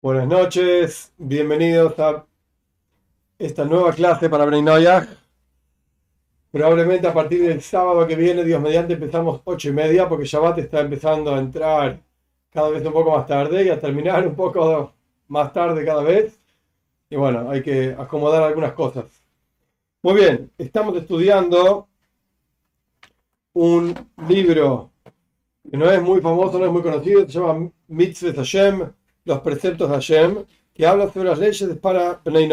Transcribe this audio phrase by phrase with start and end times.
[0.00, 2.24] Buenas noches, bienvenidos a
[3.36, 5.08] esta nueva clase para Bnei Noyaj.
[6.52, 10.58] Probablemente a partir del sábado que viene, Dios mediante, empezamos ocho y media, porque Shabbat
[10.58, 12.00] está empezando a entrar
[12.52, 14.92] cada vez un poco más tarde y a terminar un poco
[15.26, 16.40] más tarde cada vez.
[17.10, 19.06] Y bueno, hay que acomodar algunas cosas.
[20.00, 21.88] Muy bien, estamos estudiando
[23.52, 23.92] un
[24.28, 24.92] libro
[25.68, 28.92] que no es muy famoso, no es muy conocido, se llama Mitzvah Hashem,
[29.28, 32.48] los preceptos de Hashem, que habla sobre las leyes para Bnei.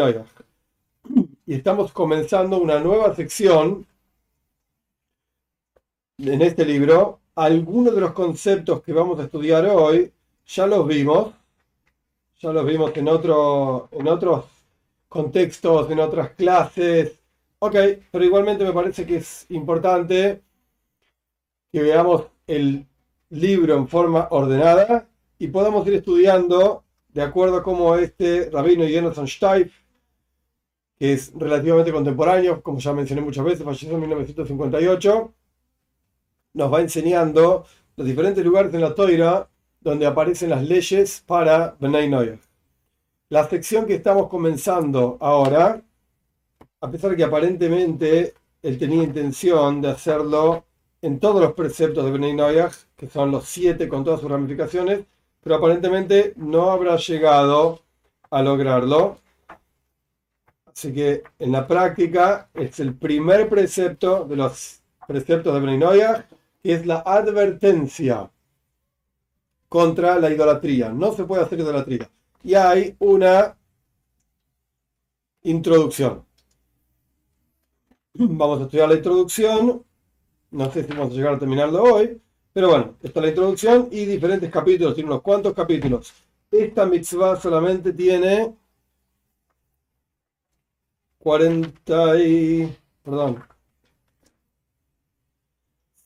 [1.46, 3.86] Y estamos comenzando una nueva sección
[6.18, 7.20] en este libro.
[7.34, 10.12] Algunos de los conceptos que vamos a estudiar hoy
[10.46, 11.32] ya los vimos,
[12.40, 14.44] ya los vimos en, otro, en otros
[15.08, 17.18] contextos, en otras clases.
[17.58, 17.74] Ok,
[18.10, 20.42] pero igualmente me parece que es importante
[21.72, 22.84] que veamos el
[23.30, 29.26] libro en forma ordenada y podamos ir estudiando de acuerdo a cómo este rabino Jonathan
[29.26, 29.72] Steif,
[30.98, 35.34] que es relativamente contemporáneo, como ya mencioné muchas veces, falleció en 1958,
[36.54, 39.48] nos va enseñando los diferentes lugares en la toira
[39.80, 42.38] donde aparecen las leyes para Bnei Noyer.
[43.28, 45.82] La sección que estamos comenzando ahora,
[46.80, 50.64] a pesar de que aparentemente él tenía intención de hacerlo
[51.02, 55.04] en todos los preceptos de Bnei Noyach, que son los siete con todas sus ramificaciones,
[55.46, 57.80] pero aparentemente no habrá llegado
[58.30, 59.18] a lograrlo.
[60.64, 66.00] Así que en la práctica es el primer precepto de los preceptos de Bnei
[66.60, 68.28] que es la advertencia
[69.68, 70.88] contra la idolatría.
[70.88, 72.10] No se puede hacer idolatría.
[72.42, 73.56] Y hay una
[75.44, 76.26] introducción.
[78.14, 79.84] Vamos a estudiar la introducción.
[80.50, 82.20] No sé si vamos a llegar a terminarlo hoy,
[82.56, 86.10] pero bueno, esta es la introducción y diferentes capítulos, tiene unos cuantos capítulos.
[86.50, 88.54] Esta mitzvah solamente tiene
[91.18, 92.74] 40 y...
[93.02, 93.44] perdón.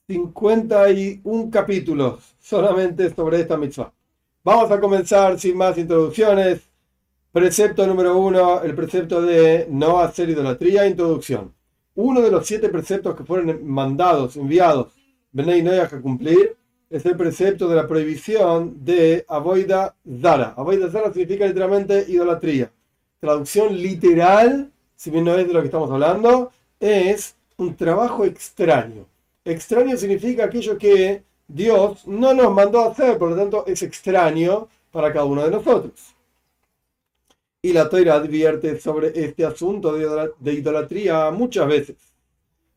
[0.09, 3.93] 51 capítulos solamente sobre esta mitzvah.
[4.43, 6.63] Vamos a comenzar sin más introducciones.
[7.31, 11.55] Precepto número uno, el precepto de no hacer idolatría, introducción.
[11.95, 15.00] Uno de los siete preceptos que fueron mandados, enviados
[15.33, 16.57] Benei a cumplir
[16.91, 20.55] es el precepto de la prohibición de Avoida Zara.
[20.57, 22.73] Avoida Zara significa literalmente idolatría.
[23.21, 29.07] Traducción literal, si bien no es de lo que estamos hablando, es un trabajo extraño.
[29.45, 35.13] Extraño significa aquello que Dios no nos mandó hacer, por lo tanto es extraño para
[35.13, 36.17] cada uno de nosotros.
[37.63, 42.10] Y la Torah advierte sobre este asunto de idolatría muchas veces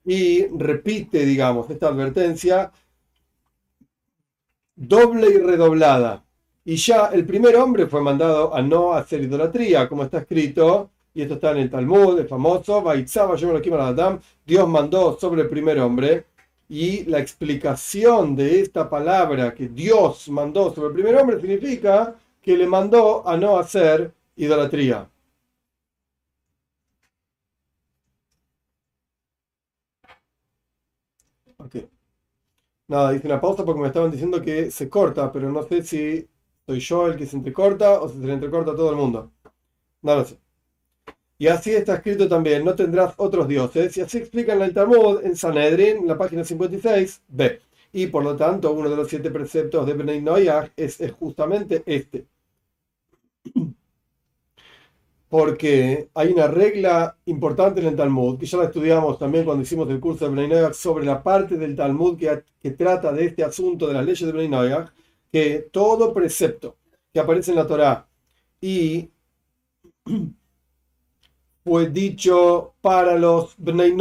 [0.05, 2.71] y repite, digamos, esta advertencia
[4.75, 6.23] doble y redoblada.
[6.65, 11.21] Y ya el primer hombre fue mandado a no hacer idolatría, como está escrito, y
[11.21, 12.83] esto está en el Talmud, el famoso,
[14.45, 16.25] Dios mandó sobre el primer hombre,
[16.69, 22.57] y la explicación de esta palabra que Dios mandó sobre el primer hombre significa que
[22.57, 25.07] le mandó a no hacer idolatría.
[32.87, 36.27] Nada, hice una pausa porque me estaban diciendo que se corta, pero no sé si
[36.65, 39.31] soy yo el que se entrecorta o se le entrecorta a todo el mundo.
[40.01, 40.37] No lo sé.
[41.37, 43.97] Y así está escrito también, no tendrás otros dioses.
[43.97, 47.61] Y así explica en el Talmud, en Sanedrin, en la página 56, b.
[47.93, 52.25] Y por lo tanto, uno de los siete preceptos de Benay Noyag es justamente este
[55.33, 59.89] porque hay una regla importante en el Talmud, que ya la estudiamos también cuando hicimos
[59.89, 63.87] el curso de Bnei sobre la parte del Talmud que, que, trata de este asunto
[63.87, 64.71] de las leyes de Bnei
[65.31, 66.77] que todo precepto
[67.11, 68.07] que aparece en la Torá
[68.61, 69.09] y
[71.63, 73.95] fue dicho para los Bnei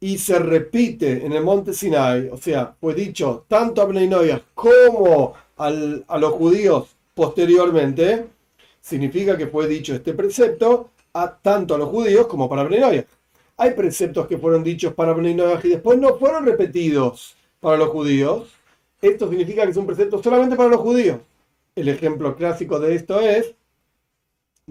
[0.00, 4.10] y se repite en el monte Sinai, o sea, fue dicho tanto a Bnei
[4.52, 8.35] como al, a los judíos posteriormente,
[8.86, 13.04] significa que fue dicho este precepto a tanto a los judíos como para Bnei
[13.56, 18.48] Hay preceptos que fueron dichos para Bnei y después no fueron repetidos para los judíos.
[19.02, 21.18] Esto significa que es un precepto solamente para los judíos.
[21.74, 23.54] El ejemplo clásico de esto es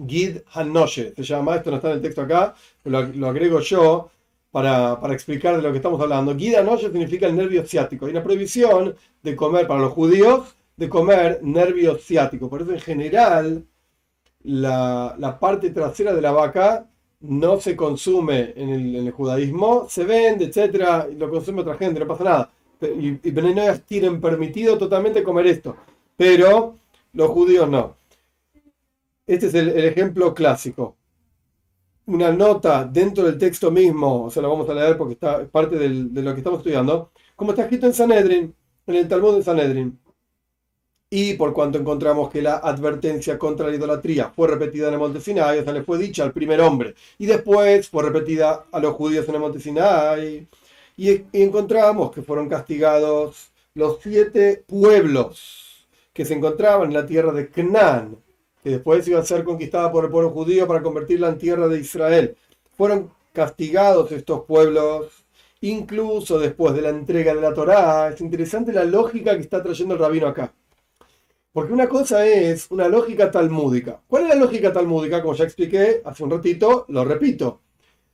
[0.06, 1.12] Gid Hanoshe.
[1.14, 2.54] Se llama, esto no está en el texto acá,
[2.84, 4.10] lo, lo agrego yo
[4.50, 6.34] para, para, explicar de lo que estamos hablando.
[6.34, 8.06] Gid Hanoshe significa el nervio ciático.
[8.06, 12.48] Hay una prohibición de comer para los judíos, de comer nervio ciático.
[12.48, 13.66] Por eso en general
[14.46, 16.86] la, parte trasera de la vaca
[17.20, 22.06] no se consume en el, judaísmo, se vende, etcétera, y lo consume otra gente, no
[22.06, 22.50] pasa nada.
[22.80, 23.32] Y, y
[23.86, 25.76] tienen permitido totalmente comer esto,
[26.16, 26.76] pero
[27.12, 27.96] los judíos no.
[29.26, 30.96] Este es el, ejemplo clásico.
[32.06, 36.22] Una nota dentro del texto mismo, o sea, vamos a leer porque está parte de
[36.22, 38.54] lo que estamos estudiando, como está escrito en Sanedrin,
[38.86, 39.98] en el Talmud de Sanedrin.
[41.08, 45.20] Y por cuanto encontramos que la advertencia contra la idolatría fue repetida en el monte
[45.20, 48.94] Sinai, o sea, le fue dicha al primer hombre, y después fue repetida a los
[48.94, 50.48] judíos en el monte Sinai,
[50.96, 57.50] y, encontramos que fueron castigados los siete pueblos que se encontraban en la tierra de
[57.50, 58.16] Canaán,
[58.64, 61.78] que después iba a ser conquistada por el pueblo judío para convertirla en tierra de
[61.80, 62.36] Israel.
[62.76, 65.24] Fueron castigados estos pueblos
[65.60, 68.08] incluso después de la entrega de la Torá.
[68.08, 70.52] Es interesante la lógica que está trayendo el rabino acá.
[71.56, 73.98] Porque una cosa es una lógica talmúdica.
[74.06, 75.22] ¿Cuál es la lógica talmúdica?
[75.22, 77.62] Como ya expliqué hace un ratito, lo repito.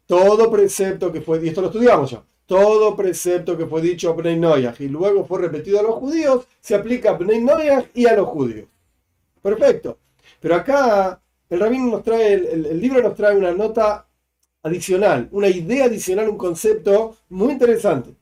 [0.07, 4.13] Todo precepto que fue, y esto lo estudiamos ya, todo precepto que fue dicho a
[4.13, 8.07] Bnei Noyach y luego fue repetido a los judíos, se aplica a Bnei Noyach y
[8.07, 8.69] a los judíos.
[9.43, 9.99] Perfecto.
[10.39, 14.07] Pero acá el rabino nos trae, el, libro nos trae una nota
[14.63, 18.15] adicional, una idea adicional, un concepto muy interesante.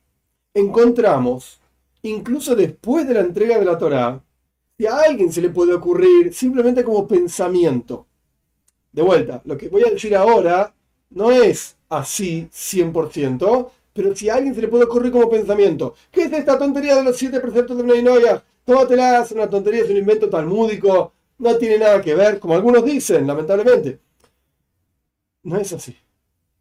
[0.54, 1.60] Encontramos,
[2.00, 4.22] incluso después de la entrega de la Torá,
[4.80, 8.06] si a alguien se le puede ocurrir simplemente como pensamiento.
[8.90, 10.74] De vuelta, lo que voy a decir ahora
[11.10, 16.22] no es así 100%, pero si a alguien se le puede ocurrir como pensamiento, ¿qué
[16.22, 18.02] es esta tontería de los siete preceptos de Bnei
[18.64, 22.82] Tómatela, es una tontería, es un invento talmúdico, no tiene nada que ver, como algunos
[22.82, 24.00] dicen, lamentablemente.
[25.42, 25.94] No es así.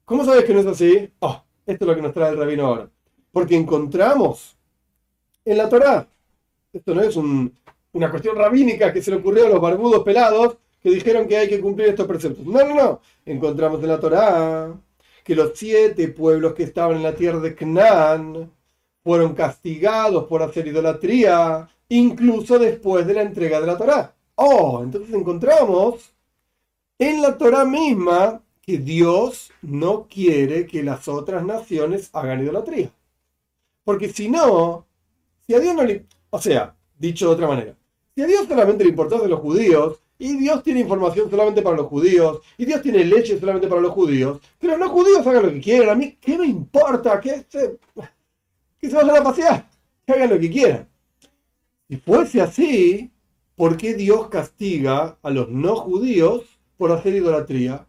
[0.04, 1.10] ¿Cómo sabes que no es así?
[1.19, 2.89] Oh, esto es lo que nos trae el rabino ahora.
[3.31, 4.57] Porque encontramos
[5.45, 6.06] en la Torá,
[6.74, 7.51] esto no es un,
[7.94, 11.50] una cuestión rabínica que se le ocurrió a los barbudos pelados que dijeron que hay
[11.50, 12.45] que cumplir estos preceptos.
[12.45, 13.01] No, no, no.
[13.25, 14.74] Encontramos en la Torá
[15.24, 18.51] que los siete pueblos que estaban en la tierra de Canaán
[19.03, 24.15] fueron castigados por hacer idolatría, incluso después de la entrega de la Torá.
[24.35, 26.13] Oh, entonces encontramos
[26.97, 32.92] en la Torá misma que Dios no quiere que las otras naciones hagan idolatría.
[33.83, 34.85] Porque si no,
[35.45, 36.06] si a Dios no le...
[36.30, 37.75] O sea, dicho de otra manera,
[38.19, 41.77] si a Dios solamente le importa de los judíos, y Dios tiene información solamente para
[41.77, 45.54] los judíos, y Dios tiene leche solamente para los judíos, pero los judíos hagan lo
[45.54, 47.21] que quieran, a mí, ¿qué me importa?
[47.21, 47.77] Que se,
[48.77, 49.69] que se vayan a pasear,
[50.06, 50.89] que hagan lo que quieran.
[51.88, 53.10] Si fuese así,
[53.56, 56.44] ¿por qué Dios castiga a los no judíos
[56.75, 57.88] por hacer idolatría?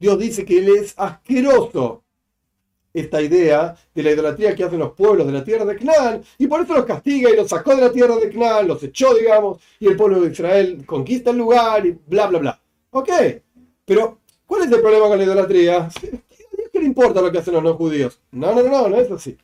[0.00, 2.02] Dios dice que Él es asqueroso
[3.00, 6.46] esta idea de la idolatría que hacen los pueblos de la tierra de Canaán, y
[6.46, 9.58] por eso los castiga y los sacó de la tierra de Canaán, los echó, digamos,
[9.80, 12.60] y el pueblo de Israel conquista el lugar y bla, bla, bla.
[12.90, 13.10] Ok,
[13.84, 15.76] pero ¿cuál es el problema con la idolatría?
[15.88, 18.20] ¿A qué le importa lo que hacen los no judíos?
[18.30, 19.36] No, no, no, no es así.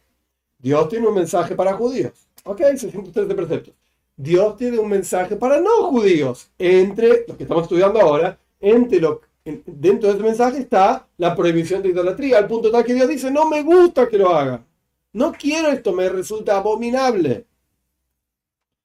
[0.59, 2.13] Dios tiene un mensaje para judíos.
[2.45, 3.75] Ok, 613 preceptos.
[4.17, 9.19] Dios tiene un mensaje para no judíos, entre los que estamos estudiando ahora, entre los
[9.45, 13.31] dentro de ese mensaje está la prohibición de idolatría, al punto tal que Dios dice,
[13.31, 14.65] no me gusta que lo haga.
[15.13, 17.47] No quiero esto, me resulta abominable.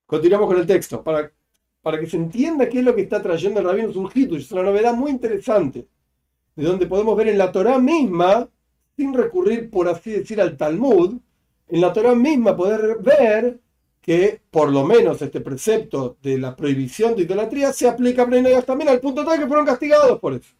[0.05, 1.31] Continuamos con el texto, para,
[1.81, 4.35] para que se entienda qué es lo que está trayendo el rabino Surgitu.
[4.35, 5.87] Es una novedad muy interesante,
[6.55, 8.49] de donde podemos ver en la Torah misma,
[8.97, 11.15] sin recurrir, por así decir, al Talmud,
[11.69, 13.59] en la Torah misma poder ver
[14.09, 18.89] que por lo menos este precepto de la prohibición de idolatría se aplica a también
[18.89, 20.51] al punto tal que fueron castigados por eso.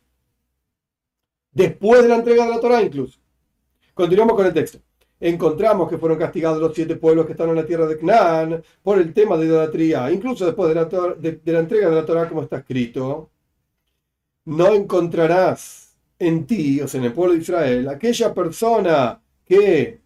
[1.51, 3.17] Después de la entrega de la Torah incluso.
[3.95, 4.77] Continuamos con el texto.
[5.19, 8.99] Encontramos que fueron castigados los siete pueblos que están en la tierra de Canaán por
[8.99, 12.43] el tema de idolatría, incluso después de la, de la entrega de la Torah como
[12.43, 13.31] está escrito.
[14.45, 20.01] No encontrarás en ti, o sea, en el pueblo de Israel, aquella persona que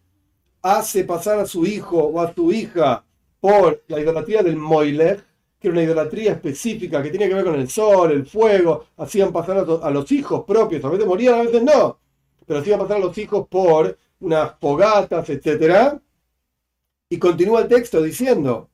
[0.62, 3.04] hace pasar a su hijo o a su hija
[3.44, 5.22] por la idolatría del Moiler,
[5.60, 9.34] que era una idolatría específica que tiene que ver con el sol, el fuego, hacían
[9.34, 12.00] pasar a, los hijos propios, a veces morían, a veces no,
[12.48, 16.00] pero hacían pasar a los hijos por unas fogatas, etc.
[17.10, 18.70] Y continúa el texto diciendo,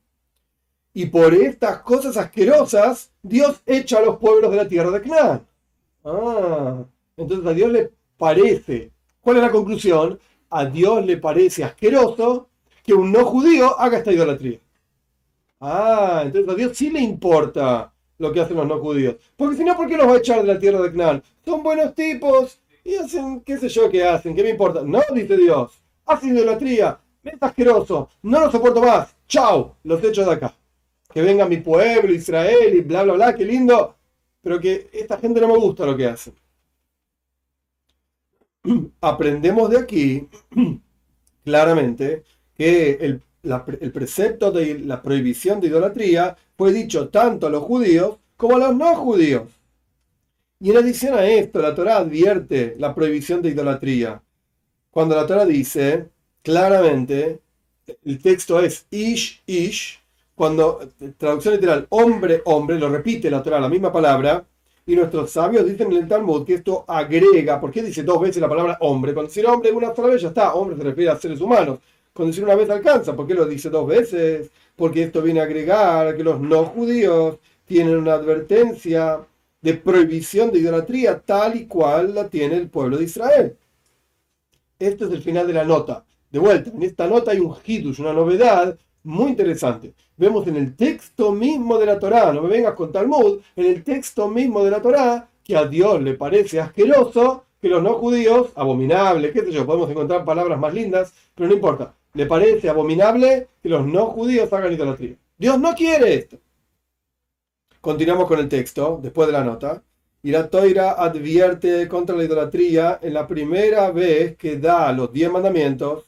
[0.94, 5.46] y por estas cosas asquerosas, Dios echa a los pueblos de la tierra de Canaán.
[6.04, 6.84] Ah,
[7.16, 10.20] entonces a Dios le parece, ¿cuál es la conclusión?
[10.48, 12.49] A Dios le parece asqueroso
[12.82, 14.58] que un no judío haga esta idolatría.
[15.60, 19.16] Ah, entonces a Dios sí le importa lo que hacen los no judíos.
[19.36, 21.22] Porque si no, ¿por qué los va a echar de la tierra de Canaán?
[21.44, 24.82] Son buenos tipos y hacen, qué sé yo qué hacen, qué me importa.
[24.82, 25.72] No, dice Dios,
[26.06, 29.14] hacen idolatría, es asqueroso, no lo soporto más.
[29.28, 30.54] Chao, los echo de acá.
[31.12, 33.96] Que venga mi pueblo, Israel y bla, bla, bla, qué lindo.
[34.42, 36.34] Pero que esta gente no me gusta lo que hacen.
[39.00, 40.28] Aprendemos de aquí,
[41.44, 42.24] claramente,
[42.60, 48.56] que el, precepto de la prohibición de idolatría fue dicho tanto a los judíos como
[48.56, 49.44] a los no judíos.
[50.58, 54.20] Y en adición a esto, la Torah advierte la prohibición de idolatría.
[54.90, 56.08] Cuando la Torah dice
[56.42, 57.40] claramente,
[58.04, 59.98] el texto es ish, ish,
[60.34, 60.86] cuando
[61.16, 64.44] traducción literal, hombre, hombre, lo repite la Torah, la misma palabra,
[64.84, 68.42] y nuestros sabios dicen en el Talmud que esto agrega, ¿por qué dice dos veces
[68.42, 69.14] la palabra hombre?
[69.14, 71.78] Cuando dice hombre una sola vez ya está, hombre se refiere a seres humanos.
[72.12, 74.50] Cuando dice una vez alcanza, ¿por qué lo dice dos veces?
[74.76, 79.20] Porque esto viene a agregar que los no judíos tienen una advertencia
[79.62, 83.56] de prohibición de idolatría tal y cual la tiene el pueblo de Israel.
[84.78, 86.04] Esto es el final de la nota.
[86.30, 89.94] De vuelta, en esta nota hay un hidush, una novedad muy interesante.
[90.16, 93.84] Vemos en el texto mismo de la Torá, no me vengas con Talmud, en el
[93.84, 98.50] texto mismo de la Torá, que a Dios le parece asqueroso que los no judíos,
[98.54, 103.48] abominable, qué sé yo, podemos encontrar palabras más lindas, pero no importa, le parece abominable
[103.62, 105.16] que los no judíos hagan idolatría.
[105.38, 106.38] Dios no quiere esto.
[107.80, 109.82] Continuamos con el texto, después de la nota.
[110.22, 115.30] Y la Toira advierte contra la idolatría en la primera vez que da los diez
[115.30, 116.04] mandamientos,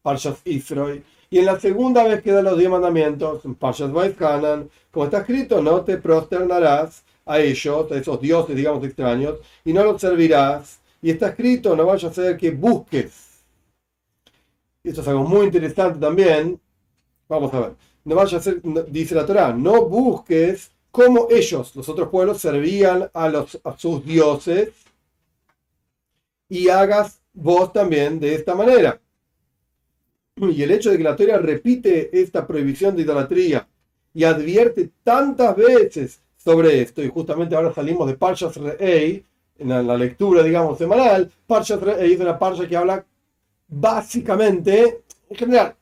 [0.00, 4.68] Parshas Israel, y en la segunda vez que da los diez mandamientos, en Pashas Hanan,
[4.90, 9.84] como está escrito, no te prosternarás a ellos, a esos dioses, digamos, extraños, y no
[9.84, 10.80] los servirás.
[11.00, 13.29] Y está escrito, no vaya a ser que busques.
[14.82, 16.60] Esto es algo muy interesante también.
[17.28, 17.72] Vamos a ver.
[18.04, 18.40] No vaya
[18.88, 24.04] dice la Torah, no busques cómo ellos, los otros pueblos, servían a, los, a sus
[24.04, 24.70] dioses
[26.48, 29.00] y hagas vos también de esta manera.
[30.36, 33.68] Y el hecho de que la Torah repite esta prohibición de idolatría
[34.14, 39.24] y advierte tantas veces sobre esto, y justamente ahora salimos de Parshas Re'ei,
[39.58, 43.04] en la, lectura, digamos, semanal, Parshas Re'ei es una parsha que habla
[43.70, 45.74] básicamente, en general,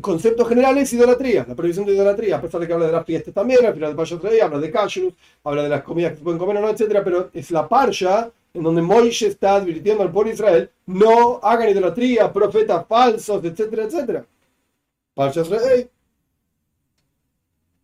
[0.00, 3.04] concepto general es idolatría, la prohibición de idolatría, a pesar de que habla de las
[3.04, 5.12] fiestas también, al final de Parshas Re'ei habla de kashrus,
[5.44, 8.30] habla de las comidas que se pueden comer o no, etcétera, pero es la parsha
[8.54, 13.84] en donde Moisés está advirtiendo al pueblo de Israel, no hagan idolatría, profetas falsos, etcétera,
[13.84, 14.26] etcétera.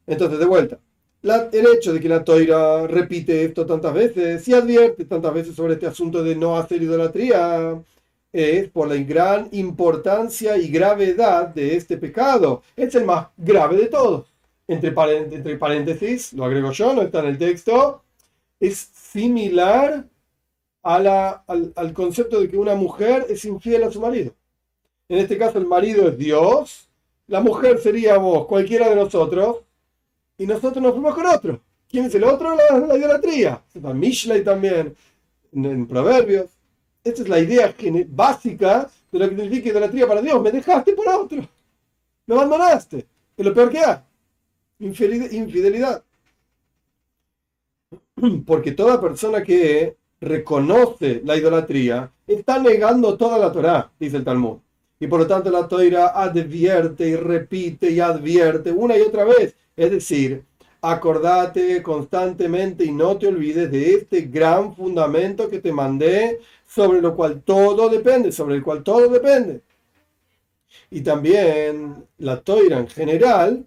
[0.06, 0.78] Entonces, de vuelta,
[1.22, 5.74] el hecho de que la Toira repite esto tantas veces y advierte tantas veces sobre
[5.74, 7.82] este asunto de no hacer idolatría,
[8.32, 12.62] es por la gran importancia y gravedad de este pecado.
[12.76, 14.26] Es el más grave de todos.
[14.66, 18.02] Entre, entre paréntesis, lo agrego yo, no está en el texto,
[18.60, 20.04] es similar
[20.82, 24.34] al, concepto de que una mujer es infiel a su marido.
[25.08, 26.88] En este caso el marido es Dios,
[27.26, 29.58] la mujer seríamos cualquiera de nosotros,
[30.36, 31.60] y nosotros nos fuimos con otro.
[31.88, 32.54] ¿Quién es el otro?
[32.54, 33.62] La, la idolatría.
[33.74, 34.94] Está Mishlei también,
[35.52, 36.46] en, Proverbios.
[37.04, 37.74] Esta es la idea
[38.08, 40.42] básica de lo que significa idolatría para Dios.
[40.42, 41.48] Me dejaste por otro.
[42.26, 43.06] Me abandonaste.
[43.36, 43.98] Es lo peor que hay.
[44.80, 46.02] Infidelidad.
[48.46, 54.58] Porque toda persona que reconoce la idolatría, está negando toda la Torah, dice el Talmud.
[55.00, 59.54] Y por lo tanto la Torah advierte y repite y advierte una y otra vez.
[59.76, 60.44] Es decir,
[60.80, 67.16] acordate constantemente y no te olvides de este gran fundamento que te mandé, sobre lo
[67.16, 69.62] cual todo depende, sobre el cual todo depende.
[70.90, 73.66] Y también la Torah en general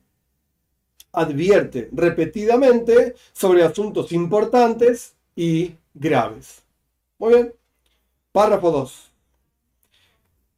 [1.12, 6.64] advierte repetidamente sobre asuntos importantes y graves.
[7.18, 7.54] Muy bien.
[8.32, 9.12] Párrafo 2.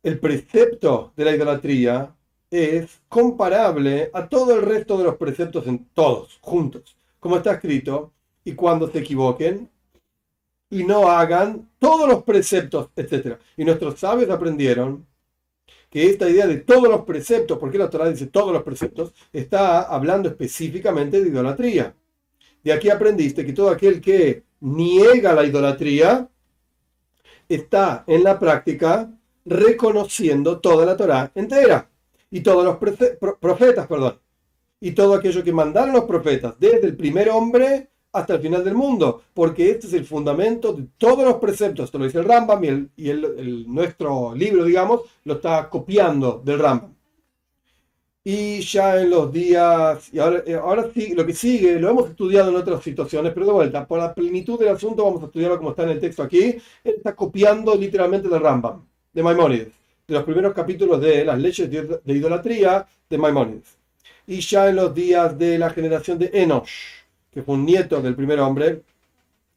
[0.03, 2.13] El precepto de la idolatría
[2.53, 8.13] es comparable a todo el resto de los preceptos en todos, juntos, como está escrito,
[8.45, 9.71] y cuando se equivoquen
[10.69, 13.37] y no hagan todos los preceptos, etc.
[13.57, 15.03] Y nuestros sabios aprendieron
[15.89, 19.81] que esta idea de todos los preceptos, porque la Torah dice todos los preceptos, está
[19.81, 21.95] hablando específicamente de idolatría.
[22.63, 26.29] De aquí aprendiste que todo aquel que niega la idolatría,
[27.49, 29.11] está en la práctica
[29.43, 31.89] reconociendo toda la Torá entera
[32.33, 32.77] y todos los
[33.39, 34.19] profetas, perdón,
[34.79, 38.73] y todo aquello que mandaron los profetas, desde el primer hombre hasta el final del
[38.73, 41.85] mundo, porque este es el fundamento de todos los preceptos.
[41.85, 46.41] Esto lo dice el Rambam y, el, y el, nuestro libro, digamos, lo está copiando
[46.43, 46.95] del Rambam.
[48.23, 52.09] Y ya en los días, y ahora, eh, ahora sí, lo que sigue, lo hemos
[52.09, 55.59] estudiado en otras situaciones, pero de vuelta, por la plenitud del asunto vamos a estudiarlo
[55.59, 56.57] como está en el texto aquí.
[56.83, 61.69] Él está copiando literalmente del Rambam, de Maimónides, de los primeros capítulos de las leyes
[61.69, 63.77] de, idolatría de Maimónides.
[64.27, 68.15] Y ya en los días de la generación de Enosh, que fue un nieto del
[68.15, 68.81] primer hombre,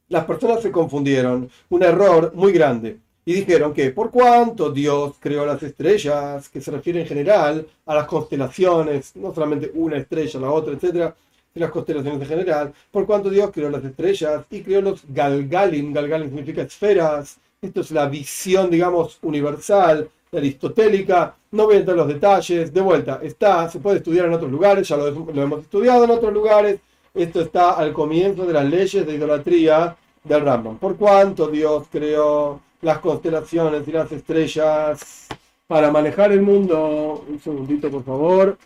[0.09, 2.99] las personas se confundieron, un error muy grande
[3.29, 7.95] y dijeron que por cuanto Dios creó las estrellas, que se refiere en general a
[7.97, 11.13] las constelaciones, no solamente una estrella, la otra, etc.,
[11.53, 15.93] y las constelaciones en general, por cuanto Dios creó las estrellas y creó los galgalim,
[15.93, 22.05] galgalim significa esferas, esto es la visión, digamos, universal, aristotélica, no voy a entrar en
[22.05, 25.61] los detalles, de vuelta, está, se puede estudiar en otros lugares, ya lo, lo hemos
[25.61, 26.81] estudiado en otros lugares,
[27.15, 30.79] esto está al comienzo de las leyes de idolatría del Rambam.
[30.79, 35.29] Por cuanto Dios creó las constelaciones y las estrellas
[35.67, 37.25] para manejar el mundo.
[37.29, 38.59] Un segundito, por favor.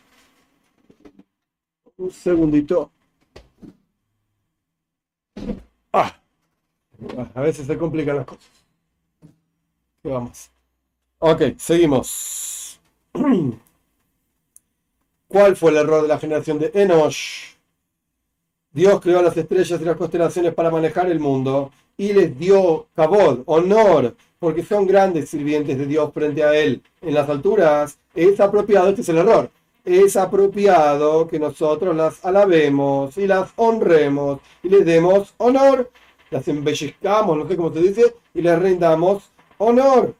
[1.96, 2.90] Un segundito.
[5.92, 6.20] Ah,
[7.34, 8.50] a veces se complican las cosas.
[10.02, 10.49] Vamos.
[11.22, 12.80] Ok, seguimos.
[15.28, 17.56] ¿Cuál fue el error de la generación de Enosh?
[18.72, 23.40] Dios creó las estrellas y las constelaciones para manejar el mundo y les dio cabod,
[23.44, 27.98] honor, porque son grandes sirvientes de Dios frente a Él en las alturas.
[28.14, 29.50] Es apropiado, este es el error,
[29.84, 35.90] es apropiado que nosotros las alabemos y las honremos y les demos honor,
[36.30, 40.14] las embellezcamos, no sé cómo se dice, y les rindamos honor,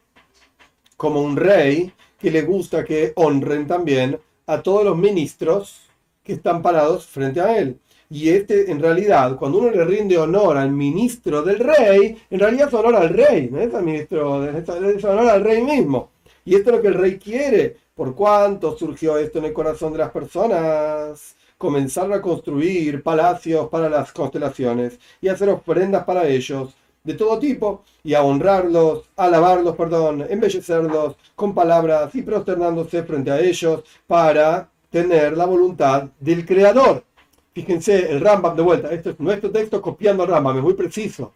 [1.01, 5.81] como un rey que le gusta que honren también a todos los ministros
[6.23, 7.79] que están parados frente a él.
[8.11, 12.69] Y este, en realidad, cuando uno le rinde honor al ministro del rey, en realidad
[12.69, 16.11] es honor al rey, no es al ministro, es honor al rey mismo.
[16.45, 17.79] Y esto es lo que el rey quiere.
[17.95, 21.35] ¿Por cuánto surgió esto en el corazón de las personas?
[21.57, 27.83] Comenzaron a construir palacios para las constelaciones y hacer ofrendas para ellos de todo tipo
[28.05, 35.37] y a honrarlos, alabarlos, perdón, embellecerlos con palabras y prosternándose frente a ellos para tener
[35.37, 37.05] la voluntad del Creador.
[37.53, 41.33] Fíjense, el Rambam de vuelta, esto es nuestro texto copiando al Rambam, es muy preciso.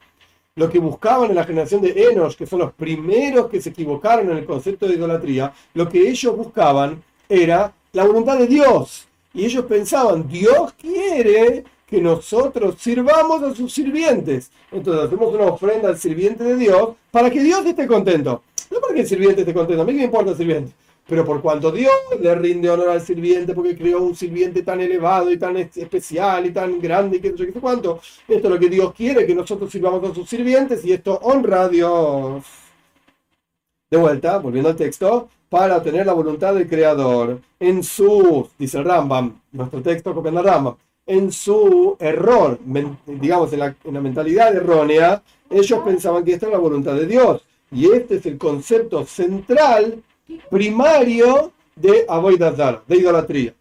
[0.56, 4.30] Lo que buscaban en la generación de Enosh, que son los primeros que se equivocaron
[4.30, 9.08] en el concepto de idolatría, lo que ellos buscaban era la voluntad de Dios.
[9.32, 14.50] Y ellos pensaban, Dios quiere que nosotros sirvamos a sus sirvientes.
[14.72, 18.42] Entonces hacemos una ofrenda al sirviente de Dios para que Dios esté contento.
[18.68, 20.72] No para que el sirviente esté contento, a mí me importa el sirviente.
[21.06, 25.30] Pero por cuanto Dios le rinde honor al sirviente porque creó un sirviente tan elevado
[25.30, 28.68] y tan especial y tan grande y que no sé cuánto, esto es lo que
[28.68, 32.44] Dios quiere, que nosotros sirvamos a sus sirvientes y esto honra a Dios.
[33.88, 38.84] De vuelta, volviendo al texto, para tener la voluntad del Creador en su, dice el
[38.84, 40.74] Rambam, nuestro texto copiando el Rambam,
[41.06, 42.58] en su error,
[43.06, 47.42] digamos, en la, en mentalidad errónea, ellos pensaban que esta era la voluntad de Dios.
[47.70, 50.02] Y este es el concepto central
[50.50, 53.54] primario de Avoidazar, de idolatría.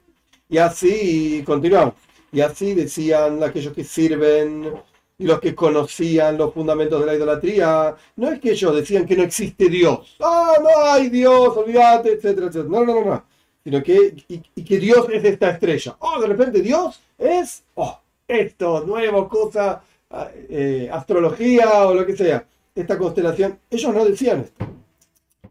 [0.49, 1.95] Y así continuamos.
[2.32, 4.71] Y así decían aquellos que sirven
[5.17, 7.95] y los que conocían los fundamentos de la idolatría.
[8.15, 10.15] No es que ellos decían que no existe Dios.
[10.19, 12.69] Ah, no hay Dios, olvídate, etcétera, etcétera.
[12.69, 13.23] No, no, no, no.
[13.63, 15.95] Sino que, y, que Dios es esta estrella.
[15.99, 22.15] Oh, de repente Dios es, oh, esto, nuevo, cosa, ah, eh, astrología o lo que
[22.15, 22.45] sea.
[22.76, 23.60] Esta constelación.
[23.69, 24.65] Ellos no decían esto.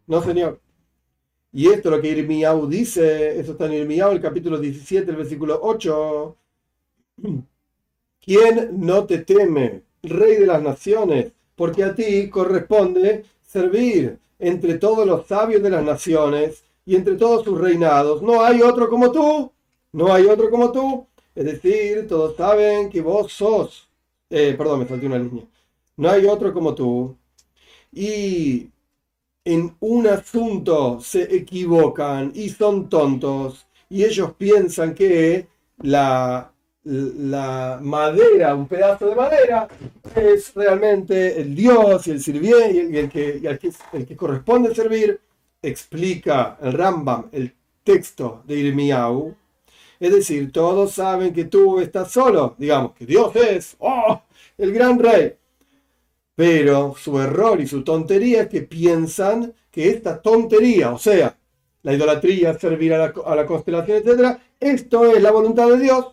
[0.05, 0.59] No, señor.
[1.51, 5.17] Y esto es lo que Irmiau dice, eso está en Irmiau, el capítulo 17, el
[5.17, 6.35] versículo 8.
[8.25, 11.31] ¿Quién no te teme, rey de las naciones?
[11.55, 17.43] Porque a ti corresponde servir entre todos los sabios de las naciones y entre todos
[17.43, 18.21] sus reinados.
[18.21, 19.51] No hay otro como tú,
[19.91, 21.07] no hay otro como tú.
[21.35, 23.89] Es decir, todos saben que vos sos,
[24.29, 25.45] eh, perdón, me falté una línea.
[25.97, 27.15] No hay otro como tú.
[27.91, 28.69] Y
[29.45, 35.47] en un asunto se equivocan y son tontos y ellos piensan que
[35.81, 36.51] la,
[36.83, 39.67] la madera, un pedazo de madera,
[40.15, 43.41] es realmente el Dios y el sirviente y el, que,
[43.93, 45.19] el que corresponde servir,
[45.63, 49.35] explica el Rambam, el texto de Irmiau.
[49.99, 54.21] Es decir, todos saben que tú estás solo, digamos que Dios es oh,
[54.57, 55.35] el gran rey.
[56.35, 61.37] Pero su error y su tontería es que piensan que esta tontería, o sea,
[61.83, 66.07] la idolatría, servir a la, constelación, etc., esto es la voluntad de Dios.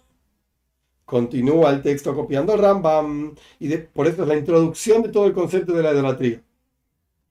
[1.05, 5.73] Continúa el texto copiando Rambam y por eso es la introducción de todo el concepto
[5.73, 6.41] de la idolatría.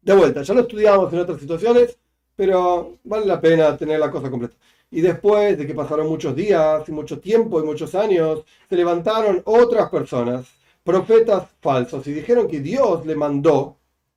[0.01, 1.97] De vuelta, ya lo estudiamos en otras situaciones,
[2.39, 4.55] pero vale la pena tener la cosa completa.
[4.89, 9.41] Y después de que pasaron muchos días y mucho tiempo y muchos años, se levantaron
[9.43, 10.45] otras personas
[10.81, 13.75] profetas falsos y dijeron que Dios le mandó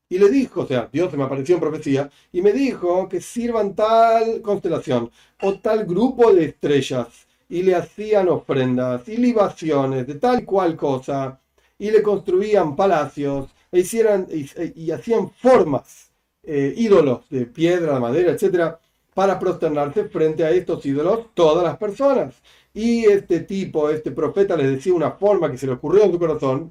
[0.08, 3.20] y le dijo, o sea, Dios se me apareció en profecía y me dijo que
[3.20, 7.08] sirvan tal constelación o tal grupo de estrellas
[7.48, 11.40] y le hacían ofrendas y libaciones de tal cual cosa
[11.76, 16.12] y le construían palacios e hicieran, y, hacían formas,
[16.42, 18.81] eh, ídolos de piedra, de madera, etcétera,
[19.14, 22.35] para prosternarse frente a estos ídolos todas las personas.
[22.74, 26.18] y este tipo, este profeta les decía una forma que se le ocurrió en su
[26.18, 26.70] corazón,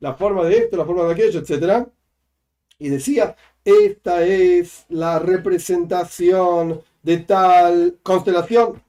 [0.00, 1.86] la forma de esto, la forma de aquello, etc.
[2.78, 8.82] Y decía, esta es la representación de tal constelación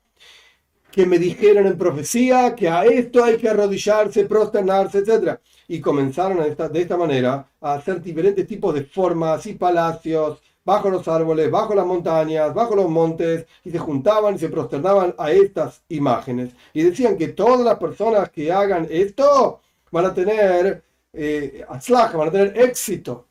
[0.96, 5.38] que me dijeron en profecía que a esto hay que arrodillarse, prosternarse, etc.
[5.68, 11.06] Y comenzaron de esta manera a hacer diferentes tipos de formas y palacios bajo los
[11.10, 15.84] árboles, bajo las montañas, bajo los montes, y se juntaban y se prosternaban a estas
[15.90, 16.54] imágenes.
[16.72, 19.60] Y decían que todas las personas que hagan esto
[19.92, 20.82] van a tener
[21.12, 23.28] eh, van a tener éxito.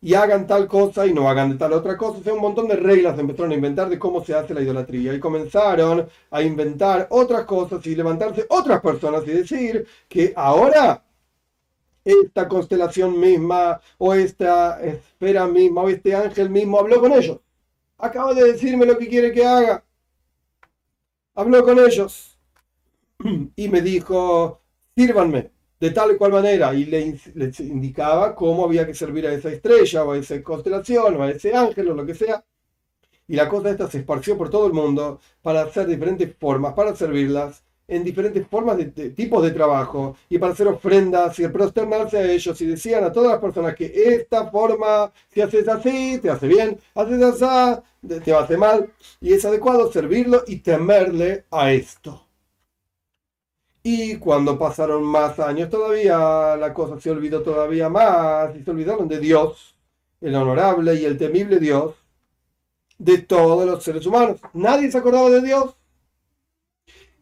[0.00, 2.18] Y hagan tal cosa y no hagan de tal otra cosa.
[2.18, 5.14] O sea, un montón de reglas empezaron a inventar de cómo se hace la idolatría.
[5.14, 11.02] Y comenzaron a inventar otras cosas y levantarse otras personas y decir que ahora
[12.04, 17.40] esta constelación misma o esta esfera misma o este ángel mismo habló con ellos.
[17.98, 19.82] Acaba de decirme lo que quiere que haga.
[21.34, 22.38] Habló con ellos
[23.56, 24.60] y me dijo,
[24.94, 29.50] sírvanme de tal y cual manera y les, indicaba cómo había que servir a esa
[29.50, 32.44] estrella o a esa constelación o a ese ángel o lo que sea.
[33.28, 36.94] Y la cosa esta se esparció por todo el mundo para hacer diferentes formas, para
[36.94, 42.32] servirlas en diferentes formas de, tipos de trabajo y para hacer ofrendas y prosternarse a
[42.32, 46.48] ellos y decían a todas las personas que esta forma, si haces así, te hace
[46.48, 52.25] bien, haces así, te hace mal y es adecuado servirlo y temerle a esto.
[53.88, 59.06] Y cuando pasaron más años todavía, la cosa se olvidó todavía más y se olvidaron
[59.06, 59.76] de Dios,
[60.20, 61.94] el honorable y el temible Dios,
[62.98, 64.40] de todos los seres humanos.
[64.54, 65.76] Nadie se acordaba de Dios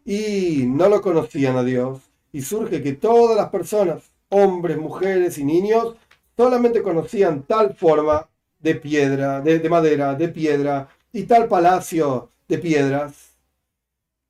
[0.05, 1.99] y no lo conocían a Dios.
[2.31, 5.93] Y surge que todas las personas, hombres, mujeres y niños,
[6.35, 13.34] solamente conocían tal forma de piedra, de, madera, de piedra, y tal palacio de piedras,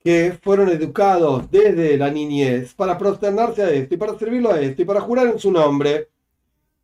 [0.05, 4.83] que fueron educados desde la niñez para prosternarse a esto y para servirlo a esto
[4.83, 6.09] y para jurar en su nombre.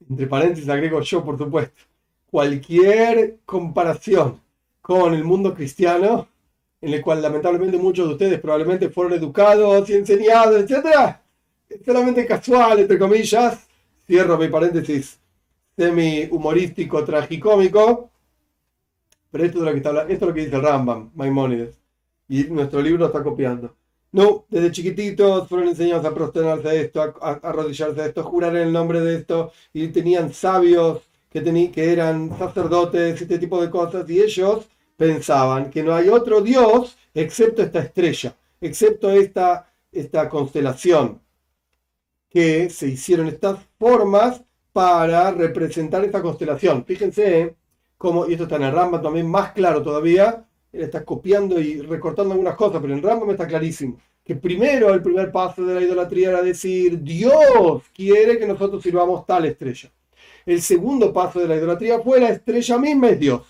[0.09, 1.83] Entre paréntesis agrego yo, por supuesto.
[2.31, 4.41] Cualquier comparación
[4.81, 6.27] con el mundo cristiano
[6.81, 11.17] en el cual lamentablemente muchos de ustedes probablemente fueron educados y enseñados, etc.
[11.85, 13.67] solamente casual, entre comillas.
[14.07, 15.19] Cierro mi paréntesis
[15.77, 18.09] semi-humorístico, tragicómico.
[19.29, 21.80] Pero esto es, lo que está, esto es lo que dice Rambam, Maimónides.
[22.31, 23.75] Y nuestro libro está copiando.
[24.13, 28.55] No, desde chiquititos fueron enseñados a prosternarse a esto, a, arrodillarse a esto, a jurar
[28.55, 29.51] en el nombre de esto.
[29.73, 34.09] Y tenían sabios que, que eran sacerdotes, este tipo de cosas.
[34.09, 41.21] Y ellos pensaban que no hay otro Dios excepto esta estrella, excepto esta, esta constelación,
[42.29, 44.41] que se hicieron estas formas
[44.71, 46.85] para representar esta constelación.
[46.85, 47.57] Fíjense
[47.97, 51.81] cómo, y esto está en el Rambam también más claro todavía, él está copiando y
[51.81, 55.81] recortando algunas cosas, pero en Rambam está clarísimo, que primero el primer paso de la
[55.81, 59.91] idolatría era decir, Dios quiere que nosotros sirvamos tal estrella.
[60.45, 63.41] El segundo paso de la idolatría fue la estrella misma es Dios.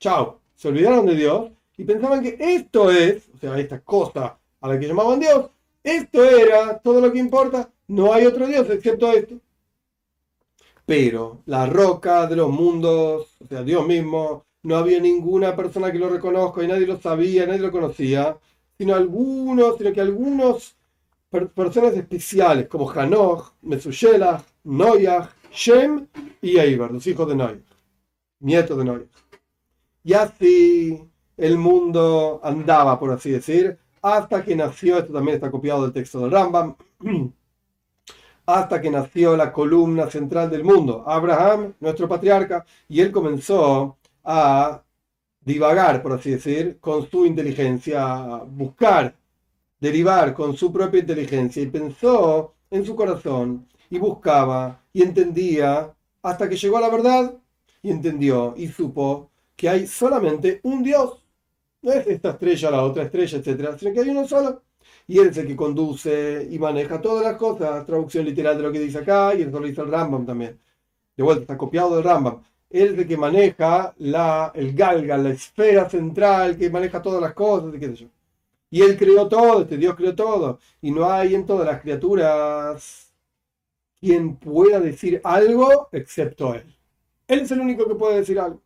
[0.00, 0.40] Chao.
[0.54, 4.78] Se olvidaron de Dios y pensaban que esto es, o sea, esta cosa a la
[4.78, 5.50] que llamaban Dios,
[5.84, 7.70] esto era todo lo que importa.
[7.86, 9.36] No hay otro Dios excepto esto.
[10.84, 15.98] Pero la roca de los mundos, o sea, Dios mismo, no había ninguna persona que
[15.98, 18.36] lo reconozca y nadie lo sabía, nadie lo conocía,
[18.76, 20.76] sino algunos, sino que algunos
[21.54, 26.06] personas especiales como Hanoch, Mesushela, Noyah, Shem
[26.40, 27.60] y Eibar, los hijos de Noyah,
[28.40, 29.06] nietos de Noyah.
[30.04, 35.82] Y así el mundo andaba, por así decir, hasta que nació, esto también está copiado
[35.82, 36.76] del texto del Rambam,
[38.46, 43.97] hasta que nació la columna central del mundo, Abraham, nuestro patriarca, y él comenzó
[44.30, 44.84] a
[45.40, 49.16] divagar, por así decir, con su inteligencia, buscar,
[49.80, 56.46] derivar con su propia inteligencia, y pensó en su corazón, y buscaba, y entendía, hasta
[56.46, 57.34] que llegó a la verdad,
[57.82, 61.24] y entendió, y supo que hay solamente un Dios.
[61.80, 64.62] No es esta estrella, la otra estrella, etcétera, sino que hay uno solo.
[65.06, 67.86] Y él es el que conduce y maneja todas las cosas.
[67.86, 70.60] Traducción literal de lo que dice acá, y eso lo dice el Rambam también.
[71.16, 72.42] De vuelta, está copiado del Rambam.
[72.70, 77.74] Es el que maneja la, el galga, la esfera central, que maneja todas las cosas,
[77.74, 78.08] y qué sé yo.
[78.70, 80.58] Y él creó todo, este Dios creó todo.
[80.82, 83.12] Y no hay en todas las criaturas
[84.00, 86.76] quien pueda decir algo excepto él.
[87.26, 88.60] Él es el único que puede decir algo.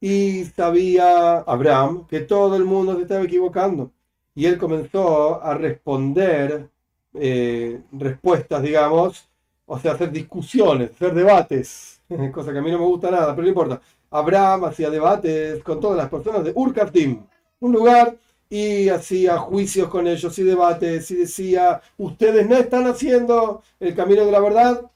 [0.00, 3.92] Y sabía Abraham que todo el mundo se estaba equivocando.
[4.34, 6.68] Y él comenzó a responder
[7.14, 9.28] eh, respuestas, digamos,
[9.64, 11.95] o sea, hacer discusiones, hacer debates,
[12.32, 13.80] cosa que a mí no me gusta nada, pero no importa.
[14.10, 17.24] Abraham hacía debates con todas las personas de Urkaftim,
[17.60, 18.16] un lugar
[18.48, 24.24] y hacía juicios con ellos y debates y decía, ustedes no están haciendo el camino
[24.24, 24.90] de la verdad,